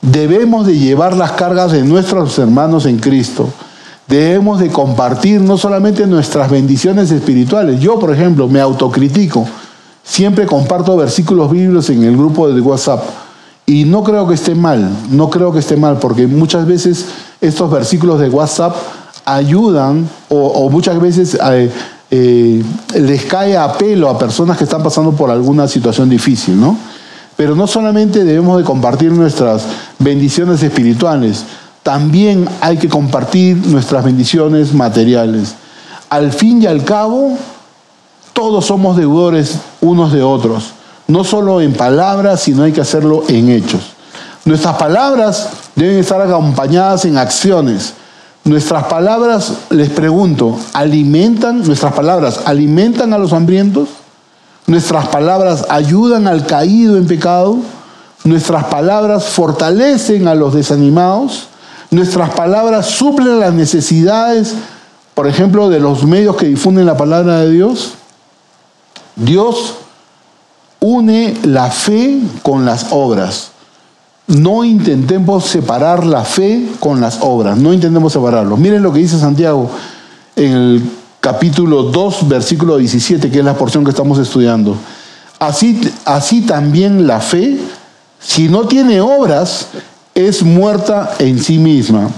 [0.00, 3.48] Debemos de llevar las cargas de nuestros hermanos en Cristo.
[4.08, 7.78] Debemos de compartir no solamente nuestras bendiciones espirituales.
[7.78, 9.46] Yo, por ejemplo, me autocritico.
[10.02, 13.04] Siempre comparto versículos bíblicos en el grupo de WhatsApp.
[13.64, 17.06] Y no creo que esté mal, no creo que esté mal, porque muchas veces
[17.40, 18.74] estos versículos de WhatsApp
[19.24, 21.70] ayudan o, muchas veces eh,
[22.10, 22.62] eh,
[22.94, 26.76] les cae a pelo a personas que están pasando por alguna situación difícil, ¿no?
[27.36, 29.64] Pero no solamente debemos de compartir nuestras
[29.98, 31.44] bendiciones espirituales,
[31.82, 35.54] también hay que compartir nuestras bendiciones materiales.
[36.10, 37.36] Al fin y al cabo,
[38.32, 40.72] todos somos deudores unos de otros,
[41.08, 43.80] no solo en palabras, sino hay que hacerlo en hechos.
[44.44, 47.94] Nuestras palabras deben estar acompañadas en acciones.
[48.44, 53.88] Nuestras palabras, les pregunto, ¿alimentan, nuestras palabras alimentan a los hambrientos?
[54.66, 57.58] ¿Nuestras palabras ayudan al caído en pecado?
[58.24, 61.48] ¿Nuestras palabras fortalecen a los desanimados?
[61.92, 64.54] Nuestras palabras suplen las necesidades,
[65.14, 67.92] por ejemplo, de los medios que difunden la palabra de Dios.
[69.14, 69.74] Dios
[70.80, 73.51] une la fe con las obras.
[74.26, 78.56] No intentemos separar la fe con las obras, no intentemos separarlo.
[78.56, 79.70] Miren lo que dice Santiago
[80.36, 80.82] en el
[81.20, 84.76] capítulo 2, versículo 17, que es la porción que estamos estudiando.
[85.38, 87.58] Así, así también la fe,
[88.20, 89.66] si no tiene obras,
[90.14, 92.10] es muerta en sí misma.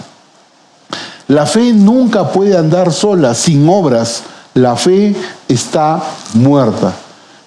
[1.29, 4.23] La fe nunca puede andar sola, sin obras.
[4.53, 5.17] La fe
[5.49, 6.03] está
[6.35, 6.93] muerta.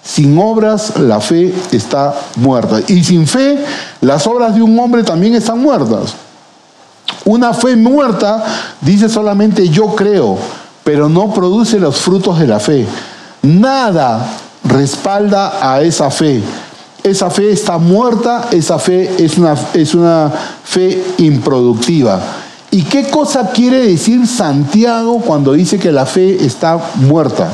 [0.08, 2.80] Sin obras, la fe está muerta.
[2.88, 3.62] Y sin fe,
[4.00, 6.14] las obras de un hombre también están muertas.
[7.26, 8.42] Una fe muerta
[8.80, 10.38] dice solamente yo creo,
[10.82, 12.86] pero no produce los frutos de la fe.
[13.42, 14.26] Nada
[14.64, 16.42] respalda a esa fe
[17.02, 20.32] esa fe está muerta, esa fe es una, es una
[20.64, 22.20] fe improductiva.
[22.70, 27.50] ¿Y qué cosa quiere decir Santiago cuando dice que la fe está muerta?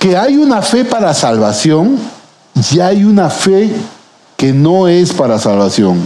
[0.00, 1.96] Que hay una fe para salvación
[2.72, 3.70] y hay una fe
[4.36, 6.00] que no es para salvación.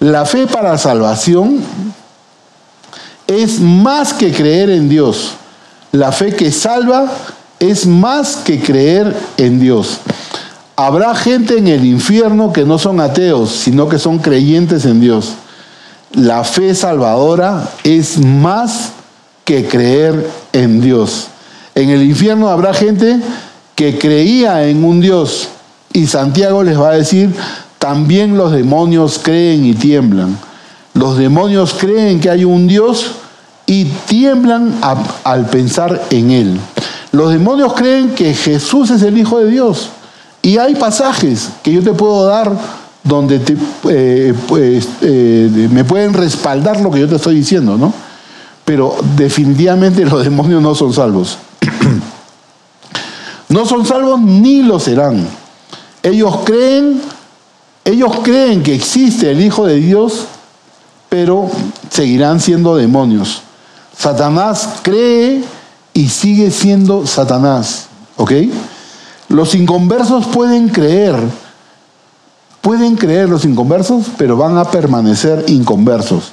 [0.00, 1.60] La fe para salvación
[3.28, 5.34] es más que creer en Dios.
[5.92, 7.06] La fe que salva
[7.60, 10.00] es más que creer en Dios.
[10.74, 15.34] Habrá gente en el infierno que no son ateos, sino que son creyentes en Dios.
[16.12, 18.90] La fe salvadora es más
[19.44, 21.28] que creer en Dios.
[21.80, 23.18] En el infierno habrá gente
[23.74, 25.48] que creía en un Dios
[25.94, 27.34] y Santiago les va a decir,
[27.78, 30.36] también los demonios creen y tiemblan.
[30.92, 33.12] Los demonios creen que hay un Dios
[33.64, 34.74] y tiemblan
[35.24, 36.60] al pensar en Él.
[37.12, 39.88] Los demonios creen que Jesús es el Hijo de Dios
[40.42, 42.52] y hay pasajes que yo te puedo dar
[43.02, 43.40] donde
[43.88, 47.94] eh, pues, eh, me pueden respaldar lo que yo te estoy diciendo, ¿no?
[48.66, 51.38] Pero definitivamente los demonios no son salvos.
[53.48, 55.26] no son salvos ni lo serán.
[56.02, 57.00] Ellos creen,
[57.84, 60.26] ellos creen que existe el Hijo de Dios,
[61.08, 61.50] pero
[61.90, 63.42] seguirán siendo demonios.
[63.96, 65.42] Satanás cree
[65.92, 68.32] y sigue siendo Satanás, ¿ok?
[69.28, 71.16] Los inconversos pueden creer,
[72.62, 76.32] pueden creer los inconversos, pero van a permanecer inconversos.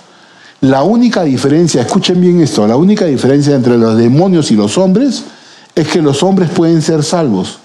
[0.62, 5.24] La única diferencia, escuchen bien esto, la única diferencia entre los demonios y los hombres
[5.78, 7.60] es que los hombres pueden ser salvos,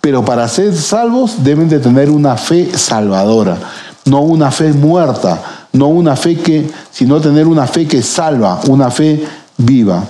[0.00, 3.58] pero para ser salvos deben de tener una fe salvadora,
[4.06, 8.90] no una fe muerta, no una fe que, sino tener una fe que salva, una
[8.90, 9.22] fe
[9.58, 10.02] viva.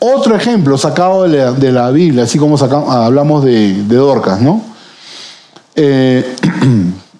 [0.00, 4.62] Otro ejemplo sacado de la, Biblia, así como hablamos de, Dorcas, ¿no?
[5.76, 6.36] Eh,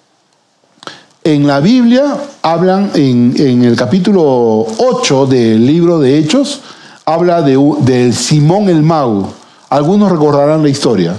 [1.23, 6.61] en la Biblia hablan, en, el capítulo 8 del libro de Hechos,
[7.05, 9.29] habla de, Simón el Mago.
[9.69, 11.15] Algunos recordarán la historia.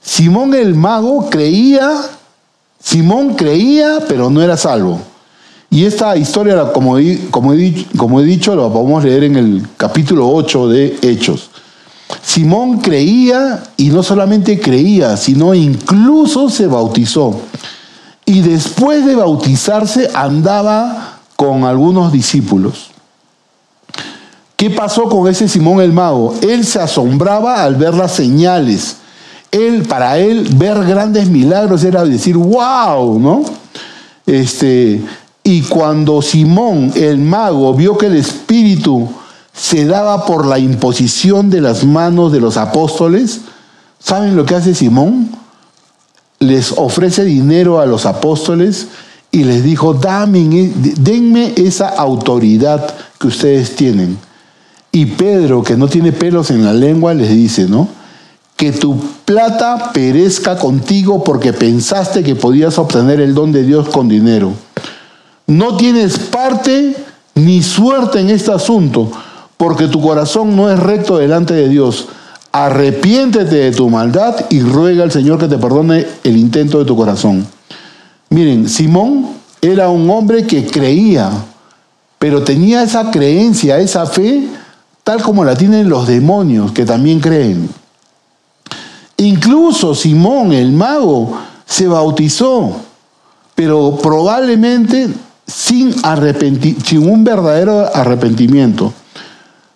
[0.00, 1.92] Simón el Mago creía,
[2.82, 5.00] Simón creía, pero no era salvo.
[5.70, 7.52] Y esta historia, como he, como,
[7.96, 11.50] como he dicho, la podemos leer en el capítulo 8 de Hechos.
[12.22, 17.40] Simón creía y no solamente creía, sino incluso se bautizó.
[18.24, 22.90] Y después de bautizarse andaba con algunos discípulos.
[24.56, 26.34] ¿Qué pasó con ese Simón el mago?
[26.40, 28.96] Él se asombraba al ver las señales.
[29.50, 33.44] Él, para él, ver grandes milagros era decir, wow, ¿no?
[34.24, 35.02] Este,
[35.44, 39.08] y cuando Simón el mago vio que el Espíritu
[39.52, 43.42] se daba por la imposición de las manos de los apóstoles,
[43.98, 45.30] ¿saben lo que hace Simón?
[46.38, 48.88] Les ofrece dinero a los apóstoles
[49.30, 54.25] y les dijo, Dame, denme esa autoridad que ustedes tienen.
[54.96, 57.86] Y Pedro, que no tiene pelos en la lengua, les dice, ¿no?
[58.56, 64.08] Que tu plata perezca contigo porque pensaste que podías obtener el don de Dios con
[64.08, 64.54] dinero.
[65.46, 66.96] No tienes parte
[67.34, 69.12] ni suerte en este asunto,
[69.58, 72.08] porque tu corazón no es recto delante de Dios.
[72.50, 76.96] Arrepiéntete de tu maldad y ruega al Señor que te perdone el intento de tu
[76.96, 77.46] corazón.
[78.30, 79.26] Miren, Simón
[79.60, 81.32] era un hombre que creía,
[82.18, 84.55] pero tenía esa creencia, esa fe,
[85.06, 87.70] tal como la tienen los demonios que también creen.
[89.18, 92.72] Incluso Simón el mago se bautizó,
[93.54, 95.08] pero probablemente
[95.46, 95.94] sin,
[96.84, 98.92] sin un verdadero arrepentimiento.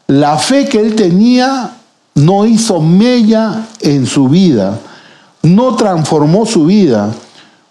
[0.08, 1.76] La fe que él tenía
[2.16, 4.80] no hizo mella en su vida,
[5.42, 7.14] no transformó su vida.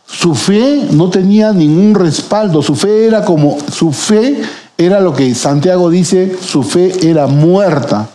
[0.07, 4.41] Su fe no tenía ningún respaldo, su fe era como, su fe
[4.79, 8.07] era lo que Santiago dice, su fe era muerta.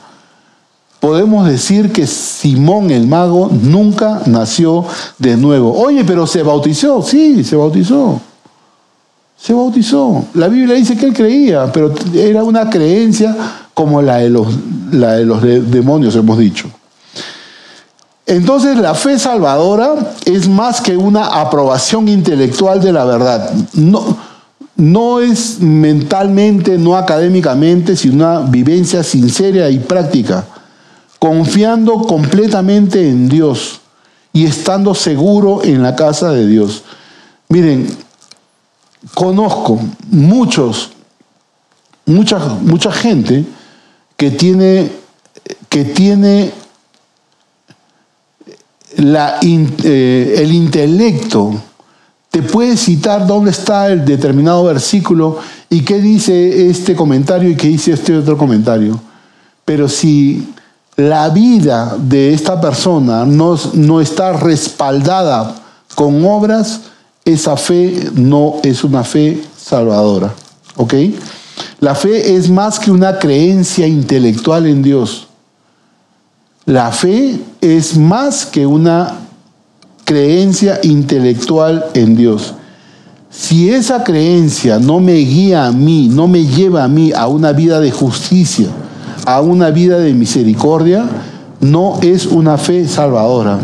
[0.99, 4.87] Podemos decir que Simón el mago nunca nació
[5.19, 5.75] de nuevo.
[5.79, 8.19] Oye, pero se bautizó, sí, se bautizó.
[9.37, 10.25] Se bautizó.
[10.33, 13.37] La Biblia dice que él creía, pero era una creencia
[13.75, 14.47] como la de los,
[14.91, 16.71] la de los demonios, hemos dicho.
[18.25, 23.53] Entonces la fe salvadora es más que una aprobación intelectual de la verdad.
[23.75, 24.17] No,
[24.77, 30.47] no es mentalmente, no académicamente, sino una vivencia sincera y práctica,
[31.19, 33.81] confiando completamente en Dios
[34.33, 36.83] y estando seguro en la casa de Dios.
[37.49, 37.87] Miren,
[39.15, 40.91] conozco muchos,
[42.07, 43.45] mucha, mucha gente
[44.17, 44.91] que tiene,
[45.69, 46.53] que tiene
[48.97, 51.63] eh, el intelecto,
[52.35, 55.39] te puede citar dónde está el determinado versículo
[55.71, 59.01] y qué dice este comentario y qué dice este otro comentario.
[59.65, 60.53] Pero si
[60.97, 65.55] la vida de esta persona no, no está respaldada
[65.95, 66.81] con obras,
[67.25, 70.35] esa fe no es una fe salvadora.
[70.75, 70.95] ¿Ok?
[71.79, 75.29] La fe es más que una creencia intelectual en Dios.
[76.65, 79.21] La fe es más que una
[80.05, 82.55] creencia intelectual en Dios.
[83.31, 87.53] Si esa creencia no me guía a mí, no me lleva a mí a una
[87.53, 88.69] vida de justicia,
[89.27, 91.05] a una vida de misericordia,
[91.61, 93.59] no es una fe salvadora.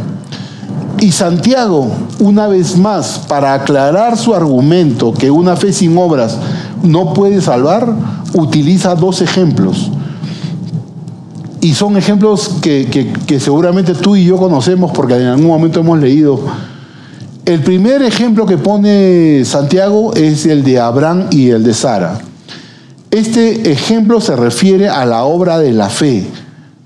[0.99, 1.89] Y Santiago,
[2.19, 6.37] una vez más, para aclarar su argumento que una fe sin obras
[6.83, 7.95] no puede salvar,
[8.35, 9.91] utiliza dos ejemplos.
[11.61, 16.41] Y son ejemplos que, seguramente tú y yo conocemos porque en algún momento hemos leído.
[17.45, 22.19] El primer ejemplo que pone Santiago es el de Abraham y el de Sara.
[23.11, 26.27] Este ejemplo se refiere a la obra de la fe,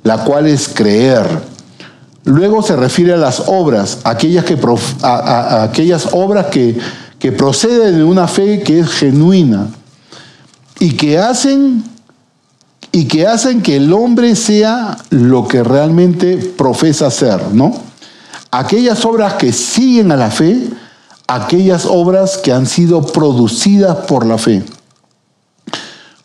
[0.03, 1.27] la cual es creer.
[2.25, 4.59] Luego se refiere a las obras, aquellas, que,
[5.03, 6.79] aquellas obras que,
[7.19, 9.69] que proceden de una fe que es genuina
[10.81, 11.85] y que hacen
[12.95, 17.75] y que hacen que el hombre sea lo que realmente profesa ser, ¿no?
[18.53, 20.69] Aquellas obras que siguen a la fe,
[21.27, 24.63] aquellas obras que han sido producidas por la fe.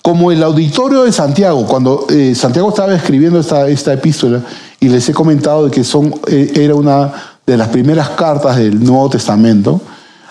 [0.04, 4.44] Como el auditorio de Santiago, cuando eh, Santiago estaba escribiendo esta, esta, epístola,
[4.80, 7.12] y les he comentado de que son, eh, era una
[7.48, 9.82] de las primeras cartas del Nuevo Testamento,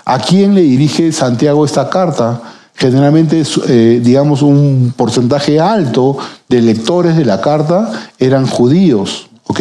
[0.05, 2.41] ¿a quién le dirige Santiago esta carta?
[2.79, 6.17] Generalmente, eh, digamos, un porcentaje alto
[6.49, 9.61] de lectores de la carta eran judíos, ¿ok?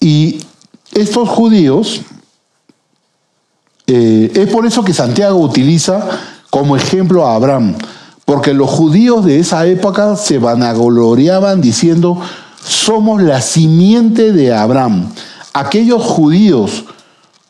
[0.00, 0.40] Y
[0.92, 2.00] estos judíos,
[3.86, 6.08] eh, es por eso que Santiago utiliza
[6.48, 7.76] como ejemplo a Abraham,
[8.24, 12.18] porque los judíos de esa época se vanagloriaban diciendo,
[12.64, 15.12] somos la simiente de Abraham.
[15.52, 16.84] Aquellos judíos,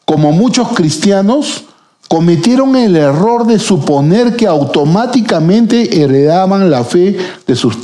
[0.05, 1.67] como muchos cristianos,
[2.11, 7.79] cometieron el error de suponer que automáticamente heredaban la fe de sus,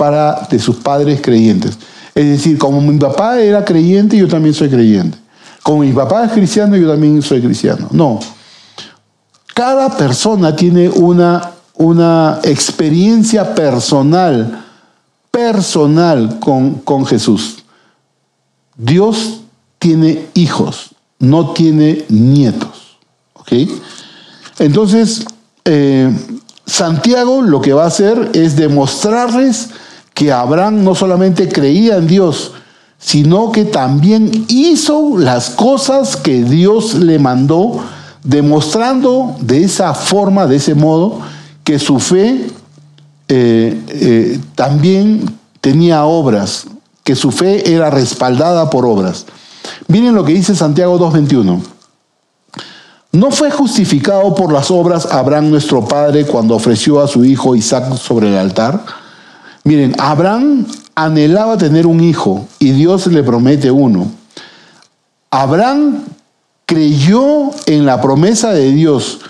[0.50, 1.78] de sus padres creyentes.
[2.12, 5.16] Es decir, como mi papá era creyente, yo también soy creyente.
[5.62, 7.86] Como mi papá es cristiano, yo también soy cristiano.
[7.92, 8.18] No.
[9.54, 14.64] Cada persona tiene una, una experiencia personal,
[15.30, 17.58] personal con, con Jesús.
[18.76, 19.42] Dios
[19.78, 22.98] tiene hijos, no tiene nietos.
[23.34, 23.52] ¿Ok?
[24.58, 25.24] Entonces,
[25.64, 26.10] eh,
[26.64, 29.68] Santiago lo que va a hacer es demostrarles
[30.14, 32.52] que Abraham no solamente creía en Dios,
[32.98, 37.80] sino que también hizo las cosas que Dios le mandó,
[38.24, 41.20] demostrando de esa forma, de ese modo,
[41.62, 42.46] que su fe
[43.28, 46.66] eh, eh, también tenía obras,
[47.04, 49.26] que su fe era respaldada por obras.
[49.88, 51.75] Miren lo que dice Santiago 2.21.
[53.16, 57.96] ¿No fue justificado por las obras Abraham nuestro padre cuando ofreció a su hijo Isaac
[57.96, 58.84] sobre el altar?
[59.64, 64.12] Miren, Abraham anhelaba tener un hijo y Dios le promete uno.
[65.30, 66.04] Abraham
[66.66, 69.20] creyó en la promesa de Dios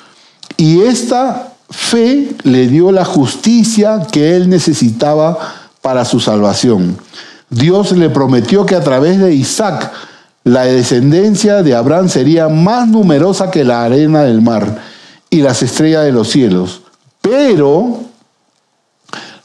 [0.56, 5.38] Y esta fe le dio la justicia que él necesitaba
[5.80, 6.98] para su salvación.
[7.50, 9.92] Dios le prometió que a través de Isaac
[10.46, 14.80] la descendencia de Abraham sería más numerosa que la arena del mar
[15.28, 16.82] y las estrellas de los cielos.
[17.20, 18.02] Pero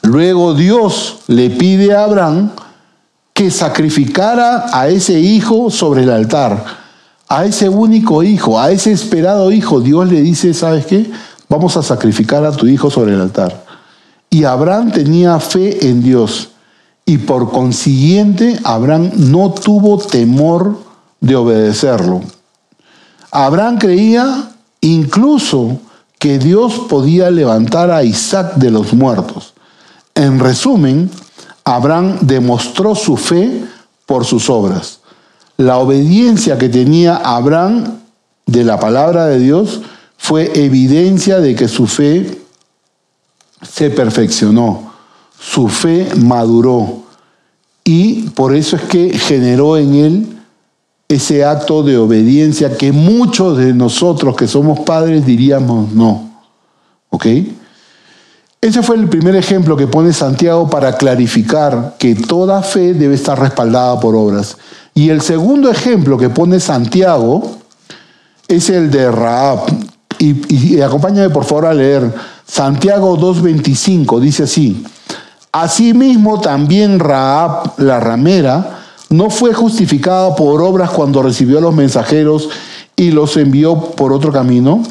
[0.04, 2.52] luego Dios le pide a Abraham
[3.34, 6.64] que sacrificara a ese hijo sobre el altar,
[7.28, 9.82] a ese único hijo, a ese esperado hijo.
[9.82, 11.10] Dios le dice, ¿sabes qué?
[11.50, 13.66] Vamos a sacrificar a tu hijo sobre el altar.
[14.30, 16.50] Y Abraham tenía fe en Dios.
[17.08, 20.91] Y por consiguiente, Abraham no tuvo temor
[21.22, 22.22] de obedecerlo.
[23.32, 24.52] Abraham creía
[24.82, 25.80] incluso
[26.20, 29.54] que Dios podía levantar a Isaac de los muertos.
[30.14, 31.10] En resumen,
[31.64, 33.64] Abraham demostró su fe
[34.06, 35.00] por sus obras.
[35.58, 38.00] La obediencia que tenía Abraham
[38.46, 39.82] de la palabra de Dios
[40.18, 42.42] fue evidencia de que su fe
[43.62, 44.92] se perfeccionó,
[45.40, 47.04] su fe maduró
[47.84, 50.41] y por eso es que generó en él
[51.12, 56.30] ese acto de obediencia que muchos de nosotros que somos padres diríamos no.
[57.10, 57.26] ¿Ok?
[58.62, 63.40] Ese fue el primer ejemplo que pone Santiago para clarificar que toda fe debe estar
[63.40, 64.56] respaldada por obras.
[64.94, 67.58] Y el segundo ejemplo que pone Santiago
[68.48, 69.62] es el de Raab.
[70.20, 72.14] Y, acompáñame por favor a leer
[72.46, 74.20] Santiago 2.25.
[74.20, 74.86] Dice así.
[75.52, 78.81] Asimismo también Raab, la ramera,
[79.12, 82.50] no fue justificada por obras cuando recibió a los mensajeros
[82.96, 84.82] y los envió por otro camino.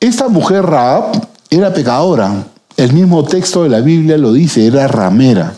[0.00, 1.12] Esta mujer Raab
[1.48, 2.44] era pecadora.
[2.76, 5.54] El mismo texto de la Biblia lo dice, era ramera.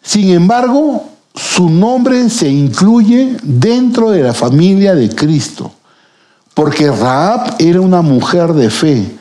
[0.00, 1.04] Sin embargo,
[1.34, 5.72] su nombre se incluye dentro de la familia de Cristo,
[6.54, 9.16] porque Raab era una mujer de fe.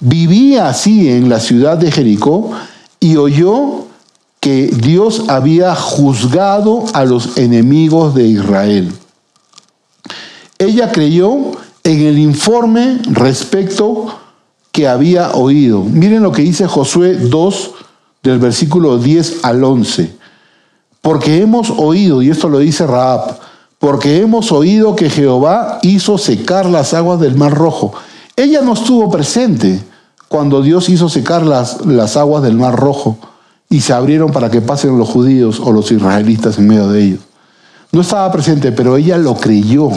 [0.00, 2.50] Vivía así en la ciudad de Jericó
[2.98, 3.85] y oyó
[4.46, 8.92] que Dios había juzgado a los enemigos de Israel.
[10.56, 11.50] Ella creyó
[11.82, 14.06] en el informe respecto
[14.70, 15.82] que había oído.
[15.82, 17.70] Miren lo que dice Josué 2
[18.22, 20.14] del versículo 10 al 11.
[21.02, 23.40] Porque hemos oído, y esto lo dice Raab,
[23.80, 27.94] porque hemos oído que Jehová hizo secar las aguas del Mar Rojo.
[28.36, 29.82] Ella no estuvo presente
[30.28, 33.18] cuando Dios hizo secar las, las aguas del Mar Rojo
[33.68, 37.20] y se abrieron para que pasen los judíos o los israelitas en medio de ellos.
[37.92, 39.90] No estaba presente, pero ella lo creyó.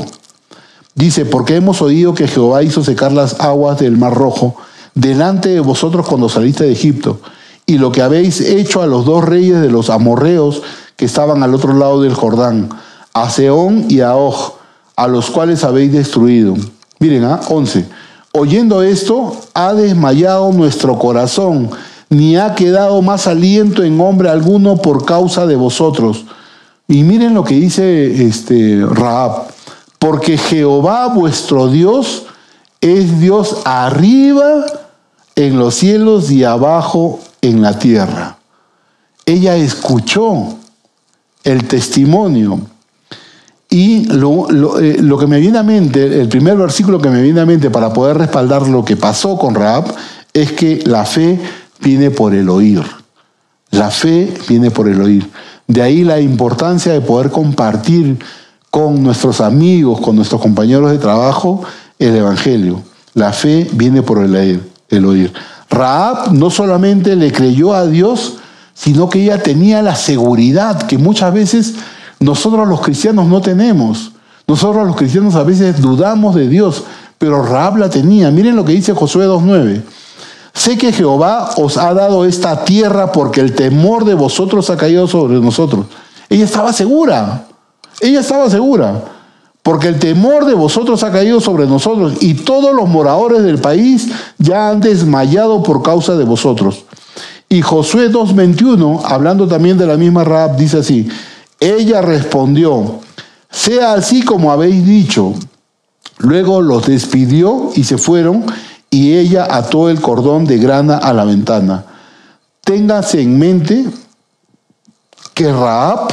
[0.96, 4.56] Dice, porque hemos oído que Jehová hizo secar las aguas del Mar Rojo
[4.96, 7.20] delante de vosotros cuando saliste de Egipto,
[7.66, 10.64] y lo que habéis hecho a los dos reyes de los amorreos
[10.96, 12.70] que estaban al otro lado del Jordán,
[13.14, 14.54] a Seón y a Og,
[14.96, 16.56] a los cuales habéis destruido.
[17.00, 17.40] Miren, ¿ah?
[17.48, 17.86] 11.
[18.34, 21.70] Oyendo esto, ha desmayado nuestro corazón
[22.10, 26.26] ni ha quedado más aliento en hombre alguno por causa de vosotros.
[26.88, 29.48] Y miren lo que dice este Raab,
[30.00, 32.26] porque Jehová vuestro Dios
[32.82, 34.66] es Dios arriba
[35.36, 38.38] en los cielos y abajo en la tierra.
[39.26, 40.58] Ella escuchó
[41.44, 42.60] el testimonio.
[43.72, 47.22] Y lo, lo, eh, lo, que me viene a mente, el primer versículo que me
[47.22, 49.94] viene a mente para poder respaldar lo que pasó con Raab,
[50.34, 51.40] es que la fe
[51.82, 52.84] viene por el oír.
[53.72, 55.30] La fe viene por el oír.
[55.68, 58.18] De ahí la importancia de poder compartir
[58.72, 61.64] con nuestros amigos, con nuestros compañeros de trabajo,
[61.98, 62.82] el Evangelio.
[63.14, 64.70] La fe viene por el oír.
[64.90, 65.34] El oír.
[65.70, 68.38] Raab no solamente le creyó a Dios,
[68.74, 71.76] sino que ella tenía la seguridad que muchas veces
[72.20, 74.14] nosotros los cristianos no tenemos.
[74.48, 76.84] Nosotros los cristianos a veces dudamos de Dios,
[77.20, 78.32] pero Raab la tenía.
[78.32, 79.84] Miren lo que dice Josué 2.9.
[80.60, 85.08] Sé que Jehová os ha dado esta tierra porque el temor de vosotros ha caído
[85.08, 85.86] sobre nosotros.
[86.28, 87.46] Ella estaba segura,
[88.02, 89.06] ella estaba segura,
[89.64, 94.10] porque el temor de vosotros ha caído sobre nosotros y todos los moradores del país
[94.38, 96.84] ya han desmayado por causa de vosotros.
[97.48, 101.08] Y Josué 2.21, hablando también de la misma Raab, dice así,
[101.62, 103.00] ella respondió,
[103.50, 105.36] sea así como habéis dicho.
[106.18, 108.44] Luego los despidió y se fueron
[108.90, 111.86] y ella ató el cordón de grana a la ventana.
[112.64, 113.86] Téngase en mente
[115.34, 116.08] que Raab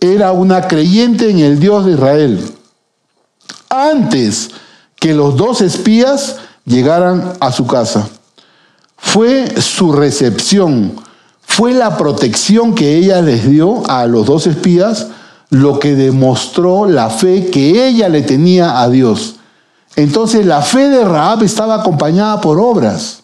[0.00, 2.54] era una creyente en el Dios de Israel.
[3.68, 4.50] Antes
[4.96, 8.08] que los dos espías llegaran a su casa.
[8.96, 10.94] Fue su recepción,
[11.40, 15.08] fue la protección que ella les dio a los dos espías
[15.48, 19.39] lo que demostró la fe que ella le tenía a Dios.
[19.96, 23.22] Entonces la fe de Raab estaba acompañada por obras.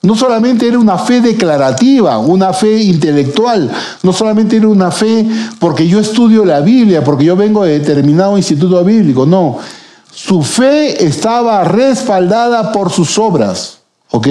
[0.00, 3.70] No solamente era una fe declarativa, una fe intelectual,
[4.02, 5.26] no solamente era una fe
[5.58, 9.58] porque yo estudio la Biblia, porque yo vengo de determinado instituto bíblico, no.
[10.12, 13.78] Su fe estaba respaldada por sus obras,
[14.10, 14.28] ¿ok?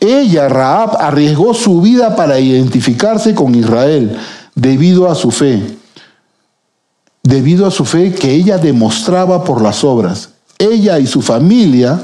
[0.00, 4.16] Ella, Raab, arriesgó su vida para identificarse con Israel
[4.54, 5.78] debido a su fe,
[7.22, 10.30] debido a su fe que ella demostraba por las obras.
[10.58, 12.00] Ella y su familia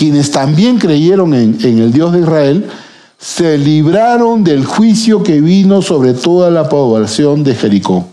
[0.00, 2.70] quienes también creyeron en, el Dios de Israel,
[3.18, 8.06] se libraron del juicio que vino sobre toda la población de Jericó.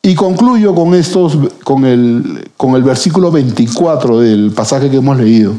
[0.00, 5.54] Y concluyo con, estos, con, el, con el versículo 24 del pasaje que hemos leído.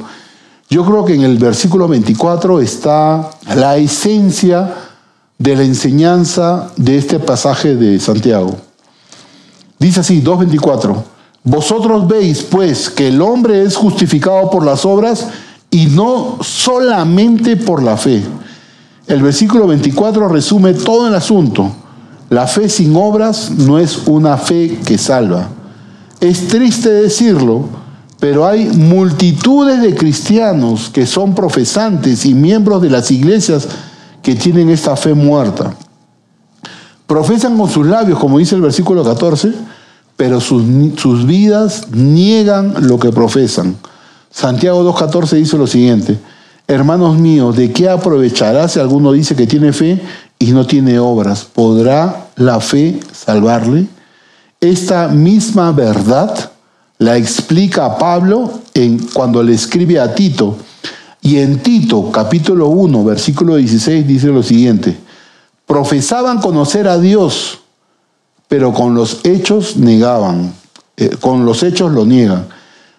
[0.70, 4.74] Yo creo que en el versículo 24 está la esencia
[5.38, 8.56] de la enseñanza de este pasaje de Santiago.
[9.78, 11.13] Dice así, 2.24.
[11.44, 15.28] Vosotros veis, pues, que el hombre es justificado por las obras
[15.70, 18.24] y no solamente por la fe.
[19.08, 21.70] El versículo 24 resume todo el asunto.
[22.30, 25.50] La fe sin obras no es una fe que salva.
[26.22, 27.66] Es triste decirlo,
[28.22, 33.68] pero hay multitudes de cristianos que son profesantes y miembros de las iglesias
[34.22, 35.74] que tienen esta fe muerta.
[37.06, 39.54] Profesan con sus labios, como dice el versículo 14,
[40.18, 40.64] pero sus,
[40.98, 43.76] sus vidas niegan lo que profesan.
[44.30, 46.20] Santiago 2.14 dice lo siguiente,
[46.68, 50.02] hermanos míos, ¿de qué aprovechará si alguno dice que tiene fe
[50.40, 51.44] y no tiene obras?
[51.46, 53.88] ¿Podrá la fe salvarle?
[54.60, 56.52] Esta misma verdad
[56.98, 60.58] la explica Pablo en, cuando le escribe a Tito.
[61.22, 64.98] Y en Tito, capítulo 1, versículo 16, dice lo siguiente,
[65.66, 67.60] profesaban conocer a Dios,
[68.48, 70.54] pero con los hechos negaban,
[70.98, 72.48] eh, con los hechos lo niegan,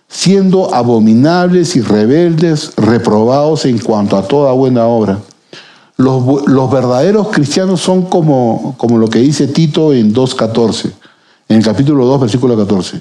[0.09, 5.19] siendo abominables y rebeldes, reprobados en cuanto a toda buena obra.
[5.97, 10.91] Los, verdaderos cristianos son como, como lo que dice Tito en 2.14,
[11.49, 13.01] en el capítulo 2, versículo 14.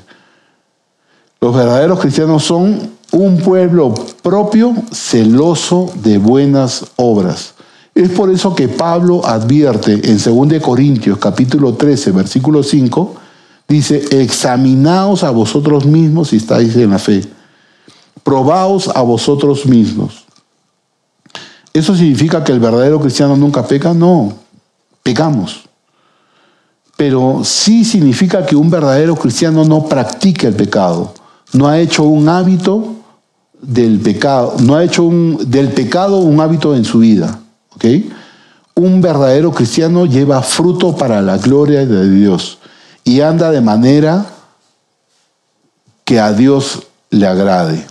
[1.41, 7.53] Los verdaderos cristianos son un pueblo propio, celoso de buenas obras.
[7.95, 13.15] Es por eso que Pablo advierte en 2 Corintios capítulo 13, versículo 5,
[13.67, 17.23] dice, examinaos a vosotros mismos si estáis en la fe.
[18.23, 20.25] Probaos a vosotros mismos.
[21.71, 23.93] ¿Eso significa que el verdadero cristiano nunca peca?
[23.93, 24.33] No,
[25.03, 25.61] pecamos.
[26.97, 31.13] Pero sí significa que un verdadero cristiano no practica el pecado,
[31.51, 32.95] no ha hecho un hábito
[33.61, 37.39] del pecado, no ha hecho un, del pecado un hábito en su vida.
[38.76, 42.57] Un verdadero cristiano lleva fruto para la gloria de Dios
[43.03, 44.26] y anda de manera
[46.05, 47.86] que a Dios le agrade.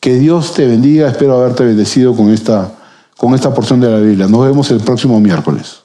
[0.00, 2.72] Que Dios te bendiga, espero haberte bendecido con esta,
[3.16, 4.26] con esta porción de la Biblia.
[4.26, 5.77] Nos vemos el próximo miércoles.